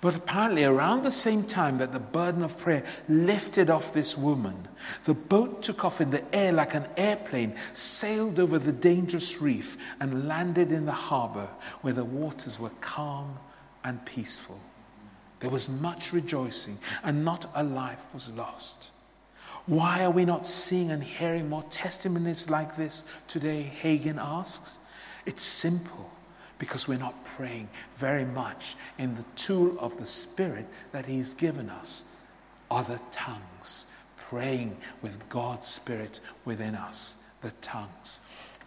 But 0.01 0.15
apparently, 0.15 0.63
around 0.63 1.03
the 1.03 1.11
same 1.11 1.43
time 1.43 1.77
that 1.77 1.93
the 1.93 1.99
burden 1.99 2.43
of 2.43 2.57
prayer 2.57 2.83
lifted 3.07 3.69
off 3.69 3.93
this 3.93 4.17
woman, 4.17 4.67
the 5.05 5.13
boat 5.13 5.61
took 5.61 5.85
off 5.85 6.01
in 6.01 6.09
the 6.09 6.23
air 6.35 6.51
like 6.51 6.73
an 6.73 6.87
airplane, 6.97 7.55
sailed 7.73 8.39
over 8.39 8.57
the 8.57 8.71
dangerous 8.71 9.39
reef, 9.39 9.77
and 9.99 10.27
landed 10.27 10.71
in 10.71 10.87
the 10.87 10.91
harbor 10.91 11.47
where 11.81 11.93
the 11.93 12.03
waters 12.03 12.59
were 12.59 12.71
calm 12.81 13.37
and 13.83 14.03
peaceful. 14.03 14.59
There 15.39 15.51
was 15.51 15.69
much 15.69 16.13
rejoicing, 16.13 16.79
and 17.03 17.23
not 17.23 17.45
a 17.53 17.63
life 17.63 18.07
was 18.11 18.29
lost. 18.31 18.89
Why 19.67 20.03
are 20.03 20.11
we 20.11 20.25
not 20.25 20.47
seeing 20.47 20.89
and 20.89 21.03
hearing 21.03 21.47
more 21.47 21.63
testimonies 21.69 22.49
like 22.49 22.75
this 22.75 23.03
today? 23.27 23.71
Hagin 23.81 24.17
asks. 24.19 24.79
It's 25.27 25.43
simple 25.43 26.09
because 26.61 26.87
we're 26.87 26.95
not 26.95 27.25
praying 27.25 27.67
very 27.97 28.23
much 28.23 28.75
in 28.99 29.15
the 29.15 29.25
tool 29.35 29.75
of 29.79 29.97
the 29.97 30.05
Spirit 30.05 30.67
that 30.91 31.07
He's 31.07 31.33
given 31.33 31.71
us 31.71 32.03
other 32.69 32.99
tongues, 33.09 33.87
praying 34.15 34.77
with 35.01 35.27
God's 35.27 35.65
Spirit 35.65 36.19
within 36.45 36.75
us, 36.75 37.15
the 37.41 37.49
tongues. 37.63 38.19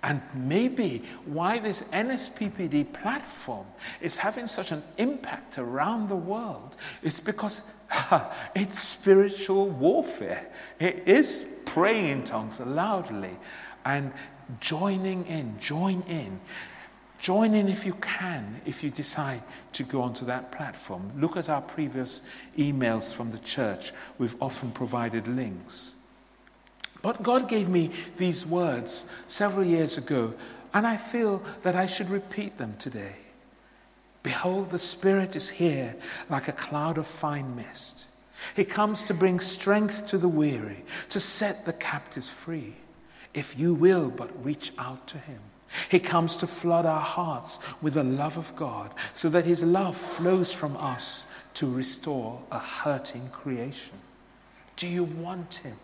And 0.02 0.20
maybe 0.34 1.04
why 1.24 1.60
this 1.60 1.82
NSPPD 1.92 2.92
platform 2.92 3.66
is 4.00 4.16
having 4.16 4.48
such 4.48 4.72
an 4.72 4.82
impact 4.98 5.58
around 5.58 6.08
the 6.08 6.16
world 6.16 6.76
is 7.04 7.20
because 7.20 7.62
it's 8.56 8.76
spiritual 8.76 9.68
warfare. 9.68 10.50
It 10.80 11.04
is 11.06 11.44
praying 11.64 12.08
in 12.08 12.24
tongues 12.24 12.58
loudly 12.58 13.36
and 13.84 14.12
joining 14.58 15.26
in, 15.26 15.60
join 15.60 16.02
in. 16.08 16.40
Join 17.24 17.54
in 17.54 17.68
if 17.68 17.86
you 17.86 17.94
can, 18.02 18.60
if 18.66 18.84
you 18.84 18.90
decide 18.90 19.40
to 19.72 19.82
go 19.82 20.02
onto 20.02 20.26
that 20.26 20.52
platform. 20.52 21.10
Look 21.18 21.38
at 21.38 21.48
our 21.48 21.62
previous 21.62 22.20
emails 22.58 23.14
from 23.14 23.30
the 23.30 23.38
church. 23.38 23.94
We've 24.18 24.36
often 24.42 24.70
provided 24.72 25.26
links. 25.26 25.94
But 27.00 27.22
God 27.22 27.48
gave 27.48 27.70
me 27.70 27.92
these 28.18 28.44
words 28.44 29.06
several 29.26 29.64
years 29.64 29.96
ago, 29.96 30.34
and 30.74 30.86
I 30.86 30.98
feel 30.98 31.42
that 31.62 31.74
I 31.74 31.86
should 31.86 32.10
repeat 32.10 32.58
them 32.58 32.74
today. 32.78 33.16
Behold, 34.22 34.70
the 34.70 34.78
Spirit 34.78 35.34
is 35.34 35.48
here 35.48 35.96
like 36.28 36.48
a 36.48 36.52
cloud 36.52 36.98
of 36.98 37.06
fine 37.06 37.56
mist. 37.56 38.04
He 38.54 38.66
comes 38.66 39.00
to 39.00 39.14
bring 39.14 39.40
strength 39.40 40.08
to 40.08 40.18
the 40.18 40.28
weary, 40.28 40.84
to 41.08 41.20
set 41.20 41.64
the 41.64 41.72
captives 41.72 42.28
free. 42.28 42.74
If 43.32 43.58
you 43.58 43.72
will 43.72 44.10
but 44.10 44.44
reach 44.44 44.72
out 44.76 45.06
to 45.06 45.16
Him. 45.16 45.40
He 45.88 45.98
comes 45.98 46.36
to 46.36 46.46
flood 46.46 46.86
our 46.86 47.00
hearts 47.00 47.58
with 47.82 47.94
the 47.94 48.04
love 48.04 48.36
of 48.36 48.54
God 48.56 48.92
so 49.14 49.28
that 49.30 49.44
His 49.44 49.62
love 49.62 49.96
flows 49.96 50.52
from 50.52 50.76
us 50.76 51.26
to 51.54 51.72
restore 51.72 52.40
a 52.50 52.58
hurting 52.58 53.28
creation. 53.30 53.94
Do 54.76 54.88
you 54.88 55.04
want 55.04 55.56
Him? 55.56 55.76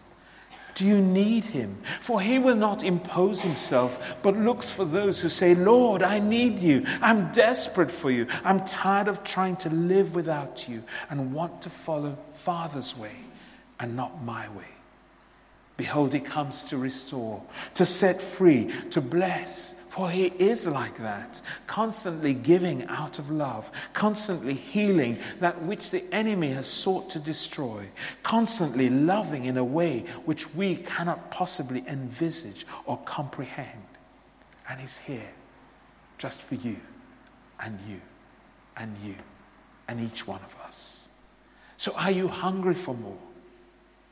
Do 0.75 0.85
you 0.85 1.01
need 1.01 1.45
Him? 1.45 1.77
For 2.01 2.21
He 2.21 2.39
will 2.39 2.55
not 2.55 2.85
impose 2.85 3.43
Himself, 3.43 3.99
but 4.23 4.37
looks 4.37 4.71
for 4.71 4.85
those 4.85 5.21
who 5.21 5.29
say, 5.29 5.55
Lord, 5.55 6.03
I 6.03 6.19
need 6.19 6.59
you. 6.61 6.85
I'm 7.01 7.31
desperate 7.33 7.91
for 7.91 8.11
you. 8.11 8.27
I'm 8.45 8.65
tired 8.65 9.09
of 9.09 9.25
trying 9.25 9.57
to 9.57 9.71
live 9.71 10.15
without 10.15 10.69
you 10.69 10.83
and 11.09 11.33
want 11.33 11.63
to 11.63 11.71
follow 11.71 12.17
Father's 12.33 12.97
way 12.97 13.17
and 13.79 13.97
not 13.97 14.23
my 14.25 14.49
way. 14.51 14.65
Behold, 15.81 16.13
He 16.13 16.21
comes 16.21 16.61
to 16.65 16.77
restore, 16.77 17.43
to 17.73 17.87
set 17.87 18.21
free, 18.21 18.71
to 18.91 19.01
bless 19.01 19.77
for 19.89 20.09
he 20.09 20.27
is 20.27 20.69
like 20.69 20.99
that, 20.99 21.41
constantly 21.67 22.33
giving 22.33 22.85
out 22.85 23.19
of 23.19 23.29
love, 23.29 23.69
constantly 23.93 24.55
healing 24.55 25.19
that 25.41 25.61
which 25.63 25.91
the 25.91 26.05
enemy 26.15 26.51
has 26.51 26.69
sought 26.69 27.11
to 27.11 27.19
destroy, 27.19 27.89
constantly 28.23 28.89
loving 28.89 29.47
in 29.47 29.57
a 29.57 29.65
way 29.65 30.05
which 30.27 30.55
we 30.55 30.77
cannot 30.77 31.31
possibly 31.33 31.83
envisage 31.89 32.67
or 32.85 32.99
comprehend. 32.99 33.83
And 34.69 34.79
he's 34.79 34.97
here 34.97 35.31
just 36.19 36.43
for 36.43 36.55
you 36.57 36.77
and 37.59 37.77
you 37.89 38.01
and 38.77 38.97
you 39.03 39.17
and 39.89 39.99
each 39.99 40.25
one 40.25 40.41
of 40.45 40.57
us. 40.65 41.09
So 41.79 41.93
are 41.97 42.13
you 42.13 42.29
hungry 42.29 42.75
for 42.75 42.95
more? 42.95 43.19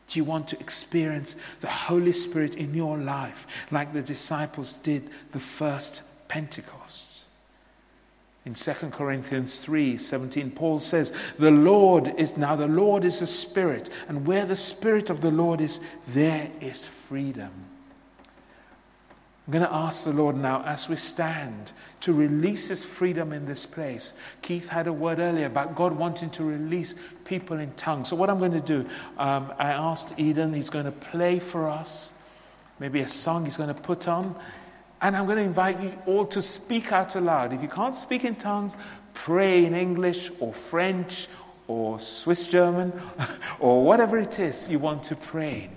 Do 0.09 0.19
you 0.19 0.25
want 0.25 0.49
to 0.49 0.61
experience 0.61 1.37
the 1.61 1.69
Holy 1.69 2.13
Spirit 2.13 2.57
in 2.57 2.75
your 2.75 2.97
life 2.97 3.47
like 3.71 3.93
the 3.93 4.03
disciples 4.03 4.79
did 4.79 5.11
the 5.33 5.41
first 5.41 6.03
Pentecost? 6.29 7.25
In 8.47 8.55
2 8.55 8.73
Corinthians 8.91 9.61
3 9.61 9.99
17, 9.99 10.51
Paul 10.53 10.81
says, 10.81 11.13
The 11.39 11.51
Lord 11.51 12.15
is 12.17 12.39
now, 12.39 12.57
the 12.57 12.67
Lord 12.67 13.05
is 13.05 13.21
the 13.21 13.27
Spirit, 13.27 13.91
and 14.09 14.27
where 14.27 14.47
the 14.47 14.57
Spirit 14.57 15.11
of 15.11 15.21
the 15.21 15.31
Lord 15.31 15.61
is, 15.61 15.81
there 16.09 16.51
is 16.63 16.87
freedom. 16.87 17.53
I'm 19.49 19.53
going 19.53 19.65
to 19.65 19.75
ask 19.75 20.05
the 20.05 20.13
Lord 20.13 20.37
now 20.37 20.63
as 20.67 20.91
we 20.91 20.97
stand 20.97 21.73
to 22.03 22.13
release 22.13 22.69
His 22.69 22.85
freedom 22.85 23.33
in 23.33 23.47
this 23.47 23.65
place. 23.65 24.13
Keith 24.43 24.69
had 24.69 24.89
a 24.89 24.93
word 24.93 25.21
earlier 25.21 25.47
about 25.47 25.75
God 25.75 25.95
wanting 25.95 26.29
to 26.33 26.45
release 26.45 26.95
people 27.25 27.59
in 27.59 27.73
tongues. 27.73 28.11
So, 28.11 28.17
what 28.17 28.29
I'm 28.29 28.39
going 28.39 28.53
to 28.53 28.61
do, 28.61 28.87
um, 29.17 29.55
I 29.59 29.71
asked 29.73 30.13
Eden, 30.19 30.53
he's 30.53 30.69
going 30.69 30.85
to 30.85 30.93
play 30.93 31.39
for 31.39 31.67
us, 31.67 32.13
maybe 32.79 33.01
a 33.01 33.09
song 33.09 33.47
he's 33.47 33.57
going 33.57 33.75
to 33.75 33.83
put 33.83 34.07
on. 34.07 34.37
And 35.01 35.17
I'm 35.17 35.25
going 35.25 35.39
to 35.39 35.45
invite 35.45 35.81
you 35.81 35.95
all 36.05 36.27
to 36.27 36.43
speak 36.43 36.93
out 36.93 37.17
aloud. 37.17 37.55
If 37.55 37.63
you 37.63 37.69
can't 37.69 37.95
speak 37.95 38.27
in 38.27 38.35
tongues, 38.35 38.77
pray 39.15 39.65
in 39.65 39.75
English 39.75 40.31
or 40.41 40.53
French 40.53 41.27
or 41.69 41.99
Swiss 42.01 42.47
German 42.47 42.93
or 43.61 43.83
whatever 43.83 44.19
it 44.19 44.41
is 44.41 44.69
you 44.69 44.79
want 44.79 45.05
to 45.05 45.17
pray 45.17 45.71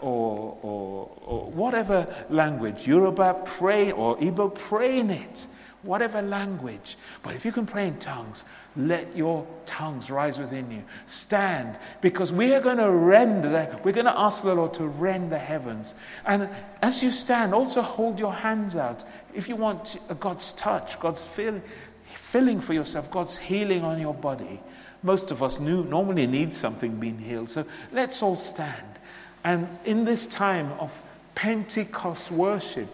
or, 0.00 0.58
or, 0.62 1.10
or 1.24 1.50
whatever 1.50 2.06
language, 2.30 2.86
Yoruba, 2.86 3.42
pray, 3.44 3.92
or 3.92 4.16
Igbo, 4.18 4.54
pray 4.54 4.98
in 4.98 5.10
it, 5.10 5.46
whatever 5.82 6.20
language. 6.20 6.96
But 7.22 7.34
if 7.34 7.44
you 7.44 7.52
can 7.52 7.66
pray 7.66 7.88
in 7.88 7.98
tongues, 7.98 8.44
let 8.76 9.16
your 9.16 9.46
tongues 9.64 10.10
rise 10.10 10.38
within 10.38 10.70
you. 10.70 10.82
Stand, 11.06 11.78
because 12.00 12.32
we 12.32 12.54
are 12.54 12.60
going 12.60 12.76
to 12.78 12.90
rend 12.90 13.44
the, 13.44 13.78
we're 13.84 13.92
going 13.92 14.06
to 14.06 14.18
ask 14.18 14.42
the 14.42 14.54
Lord 14.54 14.74
to 14.74 14.86
rend 14.86 15.32
the 15.32 15.38
heavens. 15.38 15.94
And 16.26 16.48
as 16.82 17.02
you 17.02 17.10
stand, 17.10 17.54
also 17.54 17.80
hold 17.82 18.20
your 18.20 18.32
hands 18.32 18.76
out. 18.76 19.04
If 19.34 19.48
you 19.48 19.56
want 19.56 19.98
uh, 20.08 20.14
God's 20.14 20.52
touch, 20.52 20.98
God's 21.00 21.22
fill, 21.22 21.60
filling 22.04 22.60
for 22.60 22.74
yourself, 22.74 23.10
God's 23.10 23.36
healing 23.36 23.82
on 23.82 24.00
your 24.00 24.14
body. 24.14 24.60
Most 25.02 25.30
of 25.30 25.42
us 25.42 25.60
knew, 25.60 25.84
normally 25.84 26.26
need 26.26 26.52
something 26.52 26.96
being 26.96 27.18
healed. 27.18 27.48
So 27.48 27.64
let's 27.92 28.22
all 28.22 28.36
stand. 28.36 28.95
And 29.46 29.68
in 29.84 30.04
this 30.04 30.26
time 30.26 30.72
of 30.80 30.92
Pentecost 31.36 32.32
worship, 32.32 32.88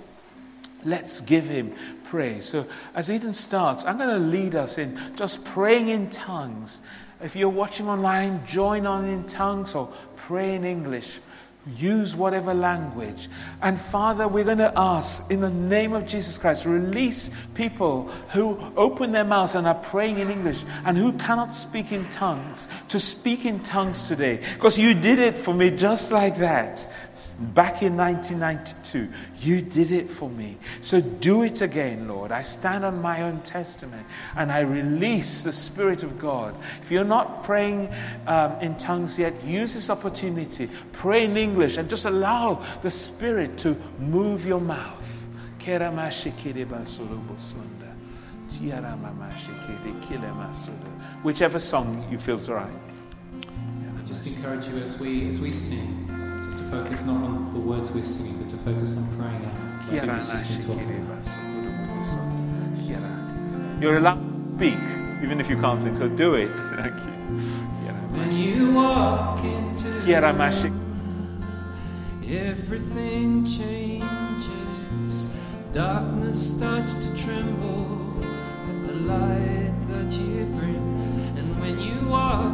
let's 0.85 1.23
give 1.23 1.47
him 1.47 1.73
praise. 2.05 2.45
So 2.45 2.67
as 2.95 3.11
Eden 3.11 3.33
starts, 3.33 3.87
I'm 3.87 3.97
going 3.97 4.11
to 4.11 4.19
lead 4.19 4.55
us 4.55 4.77
in 4.77 5.01
just 5.17 5.47
praying 5.47 5.89
in 5.89 6.11
tongues. 6.11 6.83
If 7.23 7.35
you're 7.35 7.49
watching 7.49 7.89
online, 7.89 8.47
join 8.47 8.85
on 8.85 9.07
in 9.07 9.25
tongues 9.25 9.75
or 9.75 9.91
pray 10.17 10.55
in 10.55 10.65
English. 10.65 11.21
Use 11.77 12.17
whatever 12.17 12.55
language. 12.55 13.29
And 13.63 13.81
Father, 13.81 14.27
we're 14.27 14.43
going 14.43 14.59
to 14.59 14.73
ask 14.77 15.31
in 15.31 15.41
the 15.41 15.51
name 15.51 15.93
of 15.93 16.07
Jesus 16.07 16.37
Christ, 16.37 16.65
release 16.65 17.31
people 17.55 18.09
who 18.31 18.59
open 18.77 19.13
their 19.13 19.25
mouths 19.25 19.55
and 19.55 19.65
are 19.69 19.77
praying 19.77 20.19
in 20.19 20.29
English 20.29 20.61
and 20.85 20.99
who 20.99 21.13
cannot 21.13 21.53
speak 21.53 21.93
in 21.93 22.09
tongues 22.09 22.67
to 22.89 22.99
speak 22.99 23.45
in 23.45 23.63
tongues 23.63 24.09
today. 24.09 24.41
Because 24.55 24.77
you 24.77 24.93
did 24.93 25.21
it 25.21 25.39
for 25.39 25.55
me 25.55 25.71
just 25.71 26.11
like 26.11 26.37
that 26.39 26.85
back 27.55 27.83
in 27.83 27.97
1992. 27.97 29.09
You 29.39 29.61
did 29.61 29.93
it 29.93 30.11
for 30.11 30.31
me. 30.31 30.57
So 30.81 31.01
do 31.01 31.43
it 31.43 31.61
again, 31.61 32.09
Lord. 32.09 32.33
I 32.33 32.43
stand 32.43 32.85
on 32.85 33.01
my 33.01 33.23
own 33.23 33.41
testament 33.43 34.07
and 34.35 34.51
I 34.51 34.61
release 34.61 35.45
the 35.45 35.53
Spirit 35.53 36.03
of 36.03 36.19
God. 36.19 36.57
If 36.81 36.91
you're 36.91 37.05
not 37.05 37.45
praying 37.45 37.93
um, 38.27 38.59
in 38.61 38.77
tongues 38.77 39.19
yet, 39.19 39.45
use 39.45 39.75
this 39.75 39.91
opportunity. 39.91 40.69
Pray 40.93 41.25
in 41.25 41.37
English 41.37 41.52
and 41.61 41.89
just 41.89 42.05
allow 42.05 42.63
the 42.83 42.91
Spirit 42.91 43.59
to 43.59 43.77
move 43.99 44.47
your 44.47 44.61
mouth. 44.61 45.09
Whichever 51.23 51.59
song 51.61 52.05
you 52.11 52.19
feel's 52.19 52.49
right. 52.49 52.71
I 53.99 54.05
just 54.05 54.27
encourage 54.27 54.67
you 54.67 54.77
as 54.79 54.99
we 54.99 55.29
as 55.29 55.39
we 55.41 55.53
sing 55.53 56.07
just 56.45 56.59
to 56.59 56.65
focus 56.65 57.05
not 57.05 57.23
on 57.23 57.53
the 57.55 57.61
words 57.61 57.91
we're 57.91 58.05
singing, 58.05 58.37
but 58.39 58.49
to 58.49 58.57
focus 58.59 58.97
on 58.97 59.07
praying 59.17 59.47
out. 59.47 59.93
You're 63.81 63.97
allowed 63.99 64.21
to 64.21 64.57
speak, 64.57 64.79
even 65.23 65.41
if 65.41 65.49
you 65.49 65.57
can't 65.57 65.81
sing, 65.81 65.97
so 65.97 66.09
do 66.09 66.35
it. 66.35 66.51
Thank 66.77 66.99
you. 66.99 67.13
When 68.13 68.31
you 68.33 68.73
walk 68.73 69.43
into 69.43 69.89
everything 72.33 73.45
changes. 73.45 75.29
Darkness 75.73 76.57
starts 76.57 76.95
to 76.95 77.17
tremble 77.25 78.25
at 78.25 78.87
the 78.87 78.95
light 78.95 79.75
that 79.89 80.11
you 80.13 80.47
bring. 80.47 81.35
And 81.37 81.61
when 81.61 81.79
you 81.79 82.09
walk 82.09 82.53